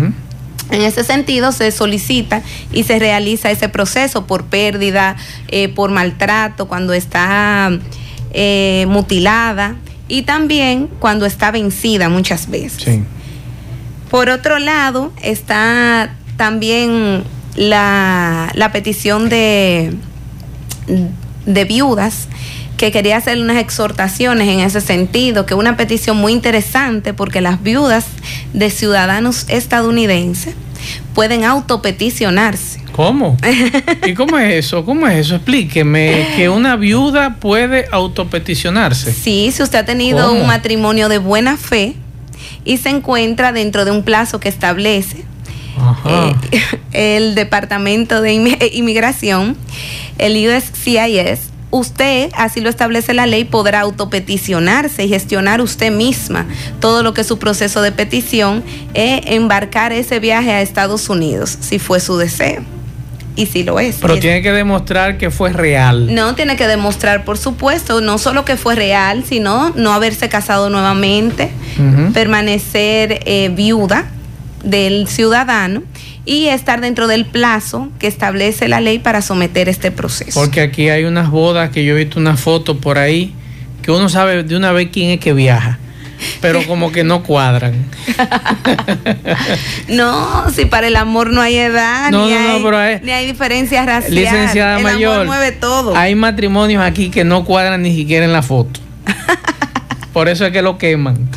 [0.71, 2.43] En ese sentido, se solicita
[2.73, 5.17] y se realiza ese proceso por pérdida,
[5.49, 7.71] eh, por maltrato, cuando está
[8.33, 9.77] eh, mutilada
[10.09, 13.01] y también cuando está vencida muchas veces.
[14.11, 17.25] Por otro lado, está también
[17.57, 19.95] la, la petición de,
[21.47, 22.29] de viudas
[22.77, 27.63] que quería hacer unas exhortaciones en ese sentido, que una petición muy interesante porque las
[27.63, 28.07] viudas
[28.53, 30.55] de ciudadanos estadounidenses
[31.15, 33.37] pueden autopeticionarse ¿Cómo?
[34.07, 34.85] ¿Y cómo es eso?
[34.85, 35.35] ¿Cómo es eso?
[35.35, 39.13] Explíqueme que una viuda puede autopeticionarse.
[39.13, 41.97] Sí, si usted ha tenido un matrimonio de buena fe
[42.65, 45.25] y se encuentra dentro de un plazo que establece
[46.07, 46.35] eh,
[46.93, 48.33] el Departamento de
[48.73, 49.57] Inmigración,
[50.19, 56.47] el USCIS, usted, así lo establece la ley, podrá autopeticionarse y gestionar usted misma
[56.81, 58.63] todo lo que es su proceso de petición
[58.95, 62.63] e embarcar ese viaje a Estados Unidos, si fue su deseo.
[63.37, 63.97] Y si lo es.
[64.01, 66.15] Pero tiene que demostrar que fue real.
[66.15, 70.71] No, tiene que demostrar, por supuesto, no solo que fue real, sino no haberse casado
[70.71, 71.51] nuevamente,
[72.13, 74.07] permanecer eh, viuda
[74.63, 75.83] del ciudadano
[76.27, 80.39] y estar dentro del plazo que establece la ley para someter este proceso.
[80.39, 83.35] Porque aquí hay unas bodas que yo he visto una foto por ahí
[83.85, 85.79] que uno sabe de una vez quién es que viaja.
[86.41, 87.85] Pero como que no cuadran.
[89.89, 94.33] no, si para el amor no hay edad, ni, hay, ni, hay, diferencias raciales.
[94.33, 95.95] Licenciada el Amor mueve todo.
[95.97, 98.81] Hay matrimonios aquí que no cuadran ni siquiera en la foto.
[100.15, 101.29] Por eso es que lo queman.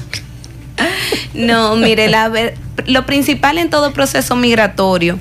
[1.33, 2.55] No, mire, la ver,
[2.85, 5.19] lo principal en todo proceso migratorio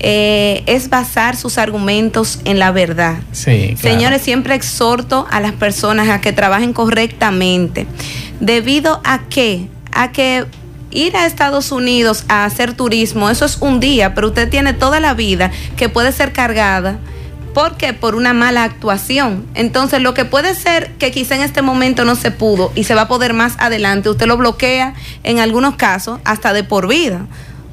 [0.00, 3.16] eh, es basar sus argumentos en la verdad.
[3.32, 7.86] Sí, Señores, siempre exhorto a las personas a que trabajen correctamente.
[8.40, 9.68] ¿Debido a qué?
[9.92, 10.44] A que
[10.90, 15.00] ir a Estados Unidos a hacer turismo, eso es un día, pero usted tiene toda
[15.00, 16.98] la vida que puede ser cargada
[17.54, 17.92] ¿Por qué?
[17.92, 19.46] Por una mala actuación.
[19.54, 22.94] Entonces, lo que puede ser que quizá en este momento no se pudo y se
[22.94, 27.26] va a poder más adelante, usted lo bloquea en algunos casos hasta de por vida.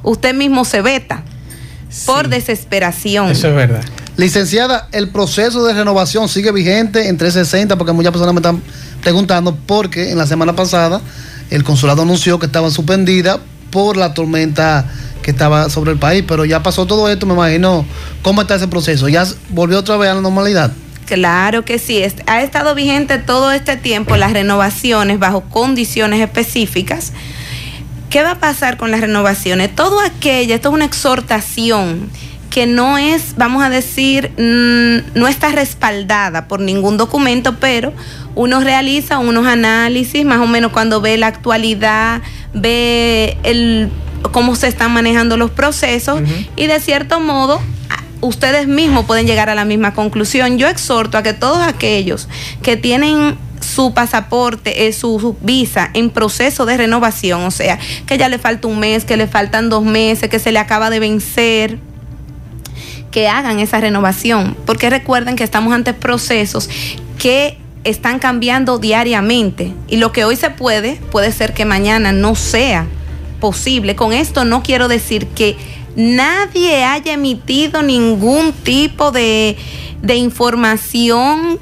[0.04, 1.24] Usted mismo se veta
[2.06, 3.30] por desesperación.
[3.30, 3.84] Eso es verdad.
[4.16, 8.62] Licenciada, el proceso de renovación sigue vigente en 360 porque muchas personas me están
[9.02, 11.00] preguntando porque en la semana pasada
[11.50, 14.86] el consulado anunció que estaba suspendida por la tormenta
[15.22, 17.86] que estaba sobre el país, pero ya pasó todo esto, me imagino,
[18.22, 19.08] ¿cómo está ese proceso?
[19.08, 20.72] ¿Ya volvió otra vez a la normalidad?
[21.06, 27.12] Claro que sí, ha estado vigente todo este tiempo las renovaciones bajo condiciones específicas.
[28.08, 29.74] ¿Qué va a pasar con las renovaciones?
[29.74, 32.10] Todo aquello, esto es una exhortación
[32.52, 37.94] que no es, vamos a decir, mm, no está respaldada por ningún documento, pero
[38.34, 42.20] uno realiza unos análisis, más o menos cuando ve la actualidad,
[42.52, 43.90] ve el
[44.30, 46.20] cómo se están manejando los procesos
[46.56, 47.60] y de cierto modo
[48.20, 50.56] ustedes mismos pueden llegar a la misma conclusión.
[50.56, 52.28] Yo exhorto a que todos aquellos
[52.62, 58.28] que tienen su pasaporte, eh, su, visa en proceso de renovación, o sea, que ya
[58.28, 61.78] le falta un mes, que le faltan dos meses, que se le acaba de vencer,
[63.10, 66.68] que hagan esa renovación, porque recuerden que estamos ante procesos
[67.18, 69.72] que están cambiando diariamente.
[69.88, 72.86] Y lo que hoy se puede, puede ser que mañana no sea
[73.42, 73.96] posible.
[73.96, 75.56] Con esto no quiero decir que
[75.96, 79.58] nadie haya emitido ningún tipo de,
[80.14, 81.58] información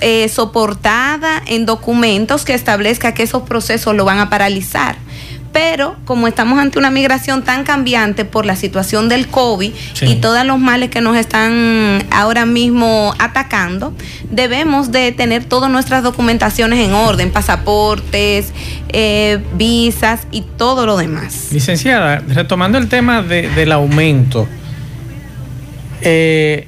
[0.00, 4.96] eh, soportada en documentos que establezca que esos procesos lo van a paralizar
[5.52, 9.72] pero como estamos ante una migración tan cambiante por la situación del COVID
[10.02, 13.94] y todos los males que nos están ahora mismo atacando,
[14.30, 18.52] debemos de tener todas nuestras documentaciones en orden, pasaportes,
[18.88, 21.48] eh, visas y todo lo demás.
[21.52, 24.48] Licenciada, retomando el tema del aumento,
[26.00, 26.66] eh,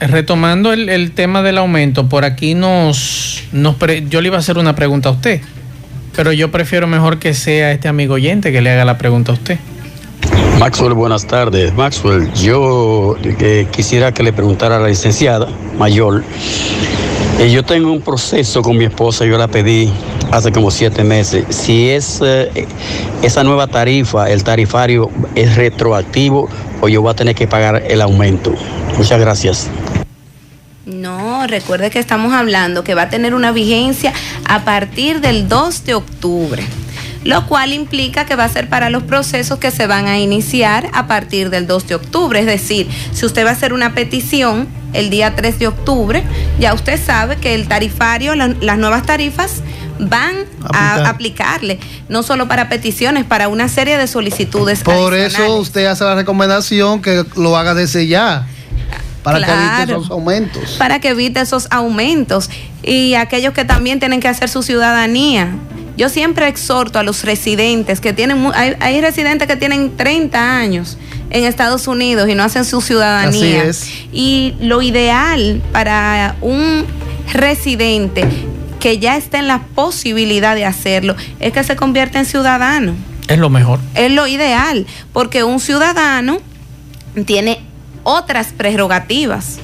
[0.00, 3.76] retomando el, tema del aumento, por aquí nos, nos
[4.08, 5.40] yo le iba a hacer una pregunta a usted.
[6.16, 9.34] Pero yo prefiero mejor que sea este amigo oyente que le haga la pregunta a
[9.34, 9.58] usted.
[10.58, 11.74] Maxwell, buenas tardes.
[11.74, 15.48] Maxwell, yo eh, quisiera que le preguntara a la licenciada
[15.78, 16.22] mayor.
[17.40, 19.92] Eh, yo tengo un proceso con mi esposa, yo la pedí
[20.30, 21.44] hace como siete meses.
[21.50, 22.66] Si es eh,
[23.22, 26.48] esa nueva tarifa, el tarifario es retroactivo
[26.80, 28.54] o yo voy a tener que pagar el aumento.
[28.96, 29.68] Muchas gracias.
[31.46, 34.12] Recuerde que estamos hablando que va a tener una vigencia
[34.44, 36.64] a partir del 2 de octubre,
[37.24, 40.90] lo cual implica que va a ser para los procesos que se van a iniciar
[40.92, 42.40] a partir del 2 de octubre.
[42.40, 46.22] Es decir, si usted va a hacer una petición el día 3 de octubre,
[46.58, 49.62] ya usted sabe que el tarifario, las nuevas tarifas
[49.98, 50.36] van
[50.72, 51.78] a aplicarle,
[52.08, 54.82] no solo para peticiones, para una serie de solicitudes.
[54.82, 58.46] Por eso usted hace la recomendación que lo haga desde ya
[59.24, 60.76] para que evite esos aumentos.
[60.78, 62.50] Para que evite esos aumentos.
[62.82, 65.56] Y aquellos que también tienen que hacer su ciudadanía.
[65.96, 70.98] Yo siempre exhorto a los residentes que tienen, hay, hay residentes que tienen 30 años
[71.30, 73.62] en Estados Unidos y no hacen su ciudadanía.
[73.62, 73.90] Así es.
[74.12, 76.84] Y lo ideal para un
[77.32, 78.24] residente
[78.78, 82.94] que ya esté en la posibilidad de hacerlo es que se convierta en ciudadano.
[83.28, 83.78] Es lo mejor.
[83.94, 86.38] Es lo ideal, porque un ciudadano
[87.24, 87.60] tiene
[88.04, 89.58] otras prerrogativas.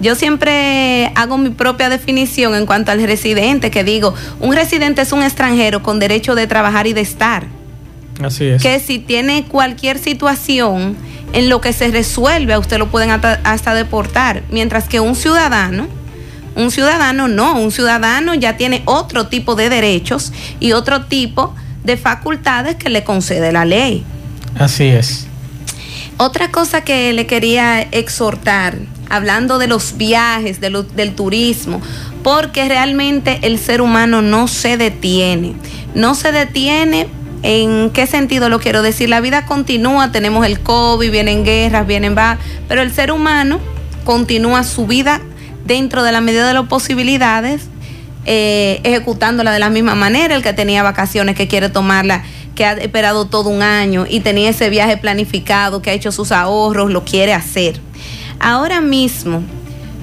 [0.00, 5.12] Yo siempre hago mi propia definición en cuanto al residente, que digo, un residente es
[5.12, 7.46] un extranjero con derecho de trabajar y de estar.
[8.22, 8.62] Así es.
[8.62, 10.96] Que si tiene cualquier situación
[11.32, 15.16] en lo que se resuelve, a usted lo pueden hasta, hasta deportar, mientras que un
[15.16, 15.88] ciudadano,
[16.54, 21.54] un ciudadano no, un ciudadano ya tiene otro tipo de derechos y otro tipo
[21.84, 24.04] de facultades que le concede la ley.
[24.56, 25.27] Así es.
[26.20, 28.76] Otra cosa que le quería exhortar,
[29.08, 31.80] hablando de los viajes, del turismo,
[32.24, 35.54] porque realmente el ser humano no se detiene.
[35.94, 37.06] No se detiene.
[37.44, 39.08] ¿En qué sentido lo quiero decir?
[39.08, 43.60] La vida continúa, tenemos el COVID, vienen guerras, vienen va, pero el ser humano
[44.04, 45.20] continúa su vida
[45.66, 47.68] dentro de la medida de las posibilidades,
[48.26, 50.34] eh, ejecutándola de la misma manera.
[50.34, 52.24] El que tenía vacaciones, que quiere tomarla,
[52.58, 56.32] que ha esperado todo un año y tenía ese viaje planificado, que ha hecho sus
[56.32, 57.80] ahorros, lo quiere hacer.
[58.40, 59.44] Ahora mismo,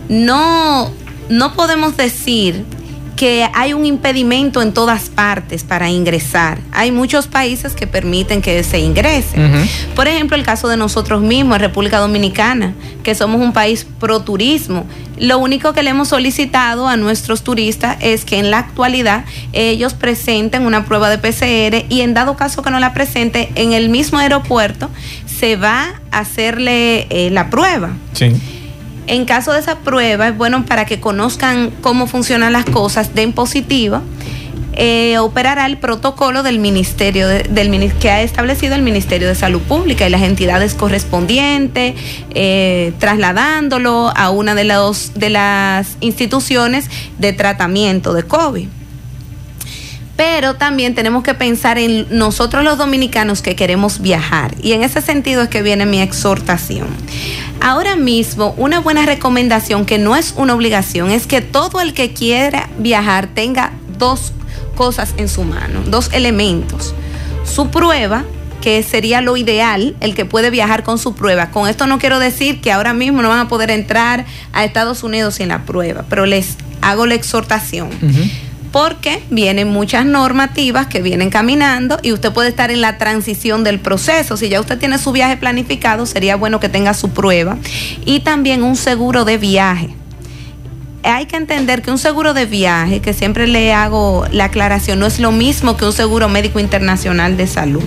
[0.07, 0.89] no,
[1.27, 2.63] no podemos decir
[3.17, 6.59] que hay un impedimento en todas partes para ingresar.
[6.71, 9.35] Hay muchos países que permiten que se ingrese.
[9.93, 14.21] Por ejemplo, el caso de nosotros mismos, en República Dominicana, que somos un país pro
[14.21, 14.85] turismo.
[15.17, 19.93] Lo único que le hemos solicitado a nuestros turistas es que en la actualidad ellos
[19.93, 23.89] presenten una prueba de PCR y en dado caso que no la presente, en el
[23.89, 24.89] mismo aeropuerto
[25.25, 27.93] se va a hacerle eh, la prueba.
[28.13, 28.33] Sí.
[29.07, 33.33] En caso de esa prueba, es bueno para que conozcan cómo funcionan las cosas, den
[33.33, 34.01] positiva,
[34.73, 39.61] eh, operará el protocolo del ministerio de- del que ha establecido el Ministerio de Salud
[39.61, 41.95] Pública y las entidades correspondientes,
[42.33, 46.89] eh, trasladándolo a una de, los, de las instituciones
[47.19, 48.67] de tratamiento de COVID.
[50.17, 54.55] Pero también tenemos que pensar en nosotros los dominicanos que queremos viajar.
[54.61, 56.87] Y en ese sentido es que viene mi exhortación.
[57.59, 62.13] Ahora mismo, una buena recomendación que no es una obligación es que todo el que
[62.13, 64.31] quiera viajar tenga dos
[64.75, 66.93] cosas en su mano, dos elementos.
[67.43, 68.25] Su prueba,
[68.61, 71.51] que sería lo ideal, el que puede viajar con su prueba.
[71.51, 75.03] Con esto no quiero decir que ahora mismo no van a poder entrar a Estados
[75.03, 77.89] Unidos sin la prueba, pero les hago la exhortación
[78.75, 83.79] porque vienen muchas normativas que vienen caminando y usted puede estar en la transición del
[83.79, 84.35] proceso.
[84.35, 87.57] Si ya usted tiene su viaje planificado, sería bueno que tenga su prueba
[88.03, 89.95] y también un seguro de viaje.
[91.05, 95.05] Hay que entender que un seguro de viaje, que siempre le hago la aclaración, no
[95.05, 97.83] es lo mismo que un seguro médico internacional de salud.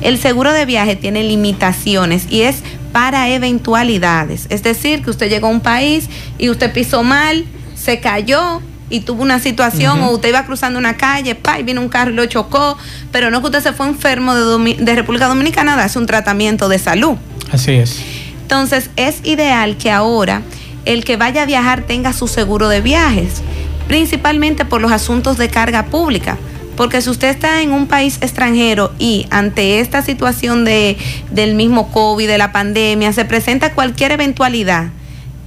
[0.00, 4.46] El seguro de viaje tiene limitaciones y es para eventualidades.
[4.48, 7.44] Es decir, que usted llegó a un país y usted pisó mal,
[7.74, 11.80] se cayó, y tuvo una situación o usted iba cruzando una calle, pa, y vino
[11.80, 12.78] un carro y lo chocó,
[13.10, 16.68] pero no que usted se fue enfermo de, Domi- de República Dominicana darse un tratamiento
[16.68, 17.16] de salud.
[17.50, 17.98] Así es.
[18.42, 20.42] Entonces es ideal que ahora
[20.86, 23.42] el que vaya a viajar tenga su seguro de viajes,
[23.86, 26.38] principalmente por los asuntos de carga pública.
[26.76, 30.96] Porque si usted está en un país extranjero y ante esta situación de,
[31.30, 34.90] del mismo COVID, de la pandemia, se presenta cualquier eventualidad,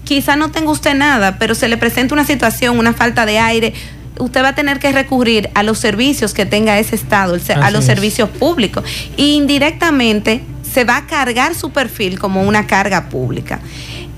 [0.05, 3.73] quizá no tenga usted nada, pero se le presenta una situación, una falta de aire,
[4.17, 7.81] usted va a tener que recurrir a los servicios que tenga ese estado, a los
[7.81, 7.85] es.
[7.85, 8.83] servicios públicos.
[9.15, 13.59] Y indirectamente se va a cargar su perfil como una carga pública.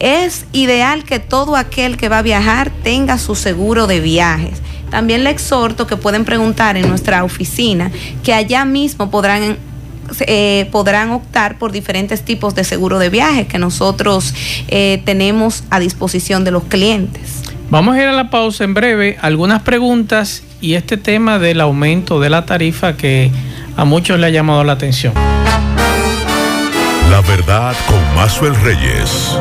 [0.01, 4.59] Es ideal que todo aquel que va a viajar tenga su seguro de viajes.
[4.89, 7.91] También le exhorto que pueden preguntar en nuestra oficina,
[8.23, 9.57] que allá mismo podrán
[10.21, 14.33] eh, podrán optar por diferentes tipos de seguro de viaje que nosotros
[14.69, 17.43] eh, tenemos a disposición de los clientes.
[17.69, 19.19] Vamos a ir a la pausa en breve.
[19.21, 23.29] Algunas preguntas y este tema del aumento de la tarifa que
[23.77, 25.13] a muchos le ha llamado la atención.
[27.11, 29.37] La verdad con Mazuel Reyes.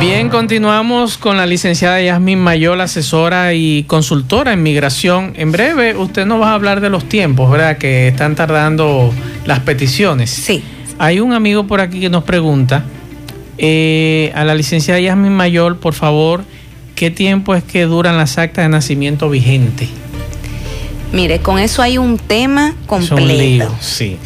[0.00, 5.32] Bien, continuamos con la licenciada Yasmin Mayol, asesora y consultora en migración.
[5.36, 7.78] En breve, usted nos va a hablar de los tiempos, ¿verdad?
[7.78, 9.12] Que están tardando
[9.44, 10.30] las peticiones.
[10.30, 10.62] Sí.
[11.00, 12.84] Hay un amigo por aquí que nos pregunta
[13.58, 16.44] eh, a la licenciada Yasmin Mayol, por favor,
[16.94, 19.88] ¿qué tiempo es que duran las actas de nacimiento vigente?
[21.12, 23.24] Mire, con eso hay un tema Es un completo.
[23.42, 24.16] lío, sí.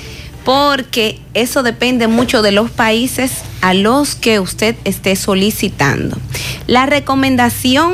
[0.45, 6.17] Porque eso depende mucho de los países a los que usted esté solicitando.
[6.67, 7.93] La recomendación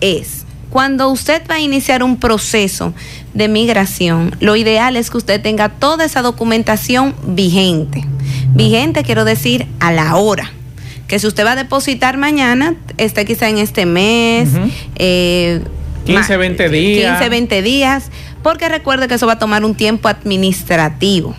[0.00, 2.94] es, cuando usted va a iniciar un proceso
[3.34, 8.04] de migración, lo ideal es que usted tenga toda esa documentación vigente.
[8.54, 10.50] Vigente quiero decir a la hora.
[11.08, 14.70] Que si usted va a depositar mañana, esté quizá en este mes, Ujú.
[14.96, 15.60] eh,
[16.04, 17.18] 15, ma- 20 días.
[17.18, 18.04] 15, 20 días,
[18.42, 21.36] porque recuerde que eso va a tomar un tiempo administrativo.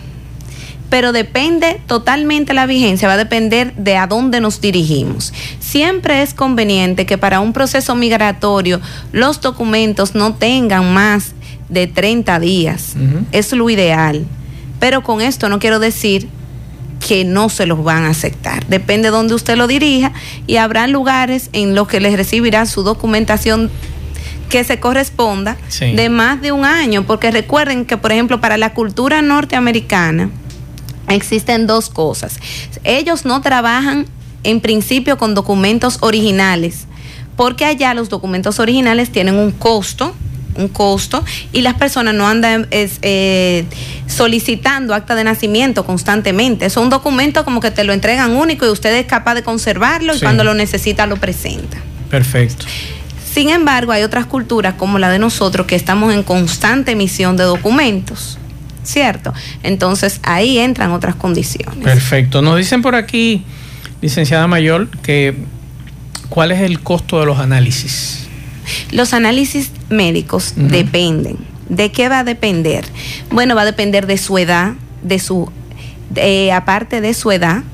[0.90, 5.32] Pero depende totalmente la vigencia, va a depender de a dónde nos dirigimos.
[5.60, 8.80] Siempre es conveniente que para un proceso migratorio
[9.12, 11.32] los documentos no tengan más
[11.68, 12.94] de 30 días.
[13.32, 14.26] Es lo ideal.
[14.80, 16.28] Pero con esto no quiero decir
[17.06, 18.66] que no se los van a aceptar.
[18.66, 20.12] Depende de dónde usted lo dirija
[20.46, 23.70] y habrá lugares en los que les recibirá su documentación
[24.48, 28.72] que se corresponda de más de un año, porque recuerden que, por ejemplo, para la
[28.72, 30.30] cultura norteamericana
[31.08, 32.38] existen dos cosas.
[32.84, 34.06] Ellos no trabajan
[34.44, 36.86] en principio con documentos originales,
[37.36, 40.14] porque allá los documentos originales tienen un costo
[40.58, 43.64] un costo y las personas no andan eh,
[44.06, 46.66] solicitando acta de nacimiento constantemente.
[46.66, 50.14] Es un documento como que te lo entregan único y usted es capaz de conservarlo
[50.14, 51.78] y cuando lo necesita lo presenta.
[52.10, 52.66] Perfecto.
[53.32, 57.44] Sin embargo, hay otras culturas como la de nosotros que estamos en constante emisión de
[57.44, 58.38] documentos.
[58.88, 59.34] ¿Cierto?
[59.62, 61.84] Entonces ahí entran otras condiciones.
[61.84, 62.40] Perfecto.
[62.40, 63.44] Nos dicen por aquí,
[64.00, 65.36] licenciada Mayor, que
[66.30, 68.26] cuál es el costo de los análisis.
[68.90, 71.36] Los análisis médicos dependen.
[71.68, 72.86] ¿De qué va a depender?
[73.30, 74.72] Bueno, va a depender de su edad,
[75.02, 75.52] de su,
[76.54, 77.64] aparte de su edad,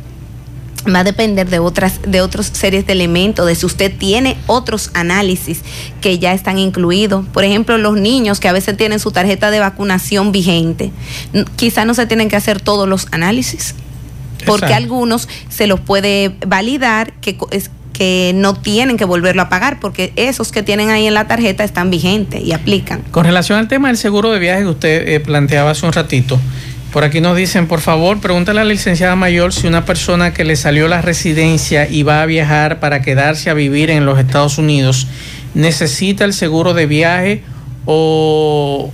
[0.92, 4.90] va a depender de otras de otras series de elementos, de si usted tiene otros
[4.94, 5.60] análisis
[6.00, 7.26] que ya están incluidos.
[7.32, 10.92] Por ejemplo, los niños que a veces tienen su tarjeta de vacunación vigente,
[11.56, 13.74] quizá no se tienen que hacer todos los análisis,
[14.46, 19.80] porque algunos se los puede validar que es que no tienen que volverlo a pagar
[19.80, 23.02] porque esos que tienen ahí en la tarjeta están vigentes y aplican.
[23.10, 26.38] Con relación al tema del seguro de viaje que usted eh, planteaba hace un ratito,
[26.94, 30.44] por aquí nos dicen, por favor, pregúntale a la licenciada mayor si una persona que
[30.44, 34.58] le salió la residencia y va a viajar para quedarse a vivir en los Estados
[34.58, 35.08] Unidos
[35.54, 37.42] necesita el seguro de viaje
[37.84, 38.92] o,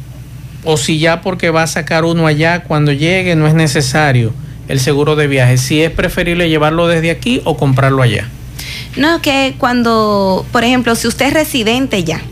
[0.65, 4.33] o si ya porque va a sacar uno allá cuando llegue no es necesario
[4.69, 8.27] el seguro de viaje, si es preferible llevarlo desde aquí o comprarlo allá.
[8.97, 12.23] No, que cuando, por ejemplo, si usted es residente ya,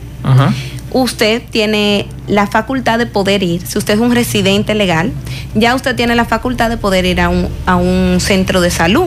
[0.92, 5.12] usted tiene la facultad de poder ir, si usted es un residente legal,
[5.54, 9.06] ya usted tiene la facultad de poder ir a un, a un centro de salud.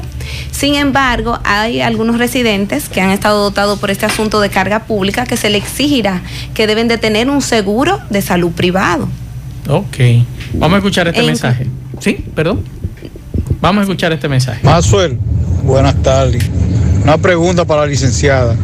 [0.52, 5.26] Sin embargo, hay algunos residentes que han estado dotados por este asunto de carga pública
[5.26, 6.22] que se le exigirá
[6.54, 9.08] que deben de tener un seguro de salud privado.
[9.70, 9.98] Ok,
[10.54, 11.68] vamos a escuchar este mensaje.
[12.00, 12.64] Sí, perdón.
[13.62, 14.60] Vamos a escuchar este mensaje.
[14.64, 15.20] Masuel,
[15.64, 16.44] buenas tardes.
[17.04, 18.56] Una pregunta para la licenciada.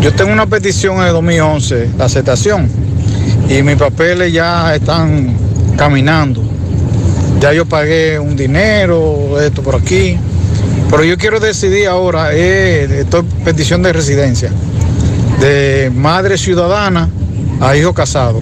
[0.00, 2.68] Yo tengo una petición el 2011, la aceptación,
[3.48, 5.36] y mis papeles ya están
[5.76, 6.42] caminando.
[7.40, 10.16] Ya yo pagué un dinero, esto por aquí,
[10.90, 14.50] pero yo quiero decidir ahora, eh, esto petición de residencia,
[15.40, 17.08] de madre ciudadana
[17.60, 18.40] a hijo casado.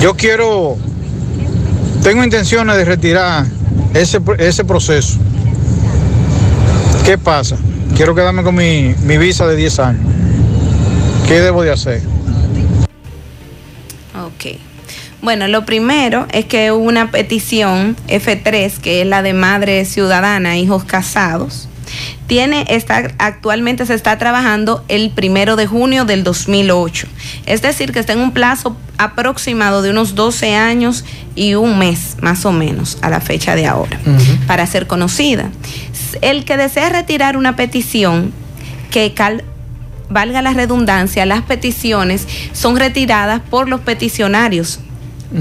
[0.00, 0.76] Yo quiero,
[2.02, 3.46] tengo intenciones de retirar
[3.94, 5.18] ese, ese proceso
[7.04, 7.56] ¿Qué pasa?
[7.96, 10.02] Quiero quedarme con mi, visa de 10 años.
[11.28, 12.02] ¿Qué debo de hacer?
[14.20, 14.58] Ok.
[15.22, 20.82] Bueno, lo primero es que una petición F3, que es la de madre ciudadana, hijos
[20.82, 21.68] casados,
[22.26, 27.06] tiene está, actualmente se está trabajando el primero de junio del 2008.
[27.46, 32.16] Es decir, que está en un plazo aproximado de unos 12 años y un mes,
[32.20, 33.98] más o menos, a la fecha de ahora,
[34.46, 35.50] para ser conocida.
[36.20, 38.32] El que desea retirar una petición
[38.90, 39.12] que
[40.08, 44.80] valga la redundancia, las peticiones son retiradas por los peticionarios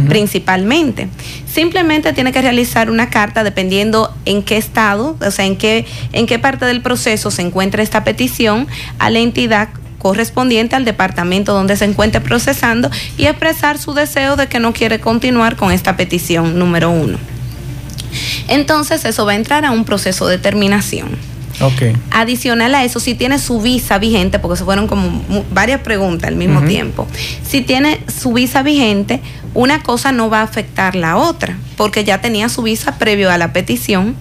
[0.08, 1.08] principalmente.
[1.52, 6.26] Simplemente tiene que realizar una carta dependiendo en qué estado, o sea, en qué, en
[6.26, 8.68] qué parte del proceso se encuentra esta petición
[9.00, 9.70] a la entidad
[10.00, 15.00] correspondiente al departamento donde se encuentre procesando y expresar su deseo de que no quiere
[15.00, 17.18] continuar con esta petición número uno.
[18.48, 21.33] Entonces eso va a entrar a un proceso de terminación.
[21.62, 21.96] Okay.
[22.12, 26.36] Adicional a eso, si tiene su visa vigente, porque se fueron como varias preguntas al
[26.36, 27.08] mismo tiempo,
[27.48, 29.22] si tiene su visa vigente,
[29.54, 33.38] una cosa no va a afectar la otra, porque ya tenía su visa previo a
[33.38, 34.16] la petición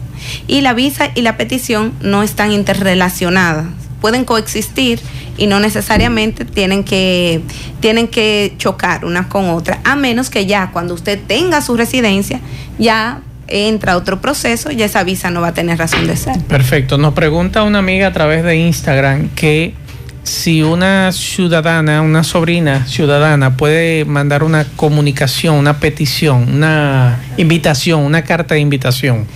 [0.47, 3.67] y la visa y la petición no están interrelacionadas,
[4.01, 5.01] pueden coexistir
[5.39, 7.43] y no necesariamente tienen que,
[7.81, 12.41] tienen que chocar unas con otras, a menos que ya cuando usted tenga su residencia,
[12.79, 13.23] ya
[13.53, 16.39] entra otro proceso y esa visa no va a tener razón de ser.
[16.41, 16.99] Perfecto.
[16.99, 19.75] Nos pregunta una amiga a través de Instagram que
[20.23, 28.23] si una ciudadana, una sobrina ciudadana puede mandar una comunicación, una petición, una invitación, una
[28.23, 29.27] carta de invitación.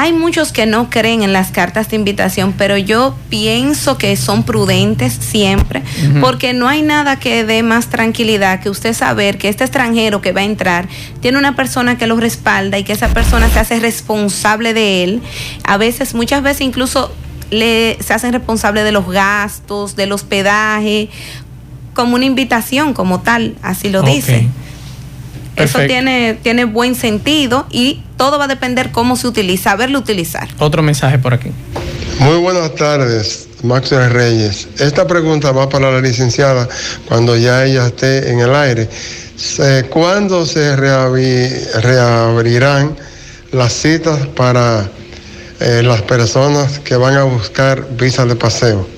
[0.00, 4.44] Hay muchos que no creen en las cartas de invitación, pero yo pienso que son
[4.44, 5.82] prudentes siempre,
[6.20, 10.30] porque no hay nada que dé más tranquilidad que usted saber que este extranjero que
[10.30, 10.86] va a entrar
[11.20, 15.22] tiene una persona que lo respalda y que esa persona se hace responsable de él.
[15.64, 17.12] A veces, muchas veces incluso
[17.50, 21.10] le, se hacen responsable de los gastos, del hospedaje,
[21.94, 24.46] como una invitación como tal, así lo dice.
[25.58, 30.48] Eso tiene, tiene buen sentido y todo va a depender cómo se utiliza, saberlo utilizar.
[30.58, 31.50] Otro mensaje por aquí.
[32.20, 34.68] Muy buenas tardes, Maxwell Reyes.
[34.78, 36.68] Esta pregunta va para la licenciada
[37.06, 38.88] cuando ya ella esté en el aire.
[39.90, 42.96] ¿Cuándo se reabrirán
[43.52, 44.90] las citas para
[45.60, 48.88] eh, las personas que van a buscar visas de paseo?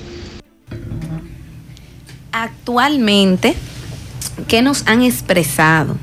[2.31, 3.53] Actualmente,
[4.47, 5.95] ¿qué nos han expresado?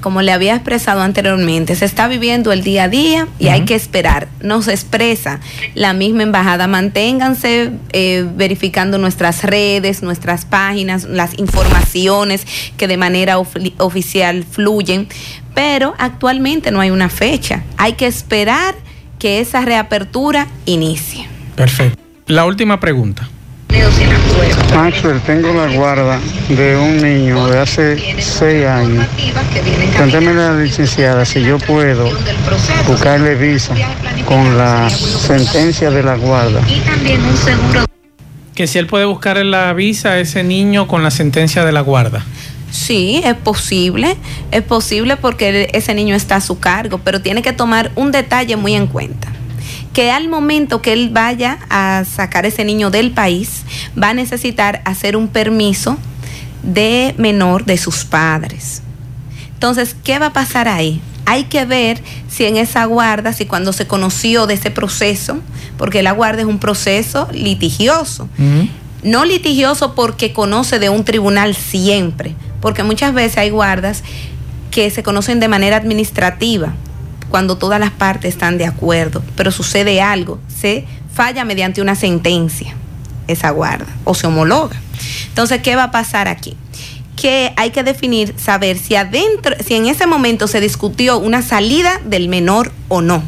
[0.00, 3.74] Como le había expresado anteriormente, se está viviendo el día a día y hay que
[3.74, 4.28] esperar.
[4.42, 5.40] Nos expresa
[5.74, 6.66] la misma embajada.
[6.66, 12.46] Manténganse eh, verificando nuestras redes, nuestras páginas, las informaciones
[12.76, 15.08] que de manera oficial fluyen,
[15.54, 17.62] pero actualmente no hay una fecha.
[17.76, 18.74] Hay que esperar
[19.18, 21.26] que esa reapertura inicie.
[21.54, 22.02] Perfecto.
[22.26, 23.28] La última pregunta.
[24.74, 29.06] Maxwell, tengo la guarda de un niño de hace seis años.
[29.96, 32.10] Cuéntame la licenciada si yo puedo
[32.86, 33.74] buscarle visa
[34.26, 36.60] con la sentencia de la guarda.
[38.54, 41.80] Que si él puede buscar la visa a ese niño con la sentencia de la
[41.80, 42.24] guarda.
[42.70, 44.16] Sí, es posible,
[44.52, 48.56] es posible porque ese niño está a su cargo, pero tiene que tomar un detalle
[48.56, 49.28] muy en cuenta
[49.92, 53.62] que al momento que él vaya a sacar ese niño del país,
[54.00, 55.98] va a necesitar hacer un permiso
[56.62, 58.82] de menor de sus padres.
[59.54, 61.00] Entonces, ¿qué va a pasar ahí?
[61.26, 65.38] Hay que ver si en esa guarda, si cuando se conoció de ese proceso,
[65.76, 68.28] porque la guarda es un proceso litigioso.
[69.02, 74.02] No litigioso porque conoce de un tribunal siempre, porque muchas veces hay guardas
[74.70, 76.74] que se conocen de manera administrativa
[77.30, 82.74] cuando todas las partes están de acuerdo, pero sucede algo, se falla mediante una sentencia
[83.28, 84.76] esa guarda o se homologa.
[85.28, 86.56] Entonces, ¿qué va a pasar aquí?
[87.16, 92.00] Que hay que definir, saber si adentro, si en ese momento se discutió una salida
[92.04, 93.22] del menor o no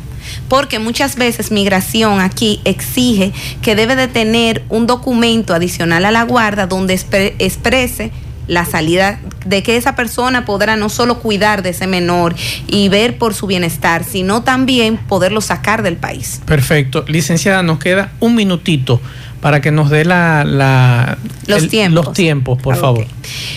[0.48, 6.22] porque muchas veces migración aquí exige que debe de tener un documento adicional a la
[6.24, 8.12] guarda donde exprese
[8.48, 12.34] la salida de que esa persona podrá no solo cuidar de ese menor
[12.66, 16.40] y ver por su bienestar, sino también poderlo sacar del país.
[16.44, 17.04] Perfecto.
[17.08, 19.00] Licenciada, nos queda un minutito
[19.40, 21.16] para que nos dé la,
[21.46, 22.06] los, tiempos.
[22.06, 23.06] los tiempos, por favor.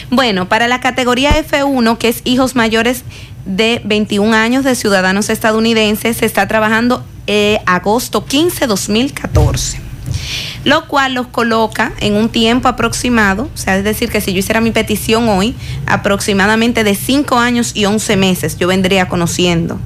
[0.10, 3.04] Bueno, para la categoría F1, que es hijos mayores
[3.46, 9.85] de 21 años de ciudadanos estadounidenses, se está trabajando eh, agosto 15, 2014
[10.64, 14.40] lo cual los coloca en un tiempo aproximado, o sea, es decir, que si yo
[14.40, 15.56] hiciera mi petición hoy,
[15.86, 19.80] aproximadamente de 5 años y 11 meses yo vendría conociendo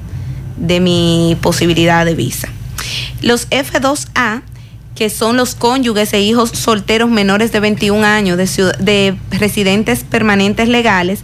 [0.56, 2.48] de mi posibilidad de visa.
[3.22, 4.42] Los F2A,
[4.94, 8.46] que son los cónyuges e hijos solteros menores de 21 años de,
[8.78, 11.20] de residentes permanentes legales,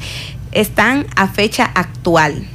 [0.53, 2.47] están a fecha actual.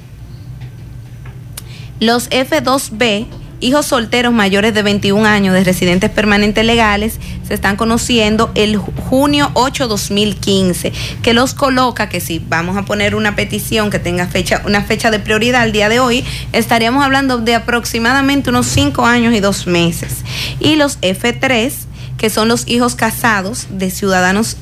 [1.99, 3.27] Los F2B
[3.61, 9.51] hijos solteros mayores de 21 años de residentes permanentes legales se están conociendo el junio
[9.53, 10.91] 8 2015,
[11.21, 15.11] que los coloca que si vamos a poner una petición que tenga fecha, una fecha
[15.11, 19.67] de prioridad al día de hoy, estaríamos hablando de aproximadamente unos 5 años y 2
[19.67, 20.23] meses.
[20.59, 21.71] Y los F3,
[22.17, 24.57] que son los hijos casados de ciudadanos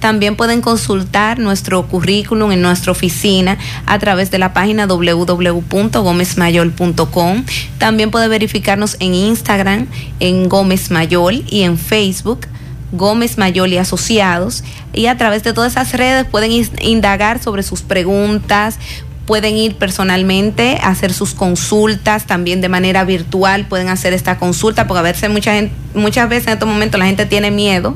[0.00, 7.44] También pueden consultar nuestro currículum en nuestra oficina a través de la página www.gomezmayol.com.
[7.78, 9.86] También puede verificarnos en Instagram,
[10.20, 12.46] en Gómez Mayol y en Facebook
[12.92, 14.64] Gómez Mayol y Asociados.
[14.92, 18.78] Y a través de todas esas redes pueden indagar sobre sus preguntas,
[19.26, 24.86] pueden ir personalmente a hacer sus consultas, también de manera virtual pueden hacer esta consulta,
[24.86, 27.94] porque a veces mucha gente, muchas veces en estos momentos la gente tiene miedo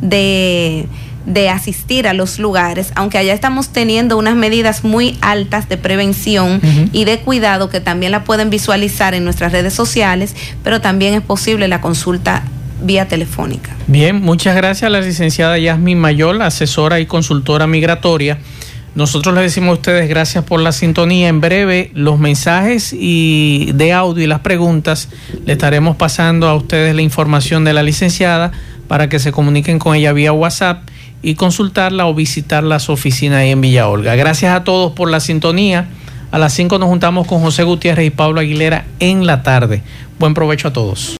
[0.00, 0.88] de,
[1.26, 6.60] de asistir a los lugares, aunque allá estamos teniendo unas medidas muy altas de prevención
[6.92, 11.22] y de cuidado que también la pueden visualizar en nuestras redes sociales, pero también es
[11.22, 12.42] posible la consulta
[12.82, 13.74] vía telefónica.
[13.86, 18.38] Bien, muchas gracias a la licenciada Yasmin Mayol, asesora y consultora migratoria.
[18.94, 21.28] Nosotros les decimos a ustedes gracias por la sintonía.
[21.28, 25.08] En breve, los mensajes y de audio y las preguntas
[25.44, 28.52] le estaremos pasando a ustedes la información de la licenciada
[28.86, 30.88] para que se comuniquen con ella vía WhatsApp
[31.24, 34.14] y consultarla o visitar las oficinas ahí en Villa Olga.
[34.14, 35.88] Gracias a todos por la sintonía.
[36.30, 39.82] A las 5 nos juntamos con José Gutiérrez y Pablo Aguilera en la tarde.
[40.18, 41.16] Buen provecho a todos.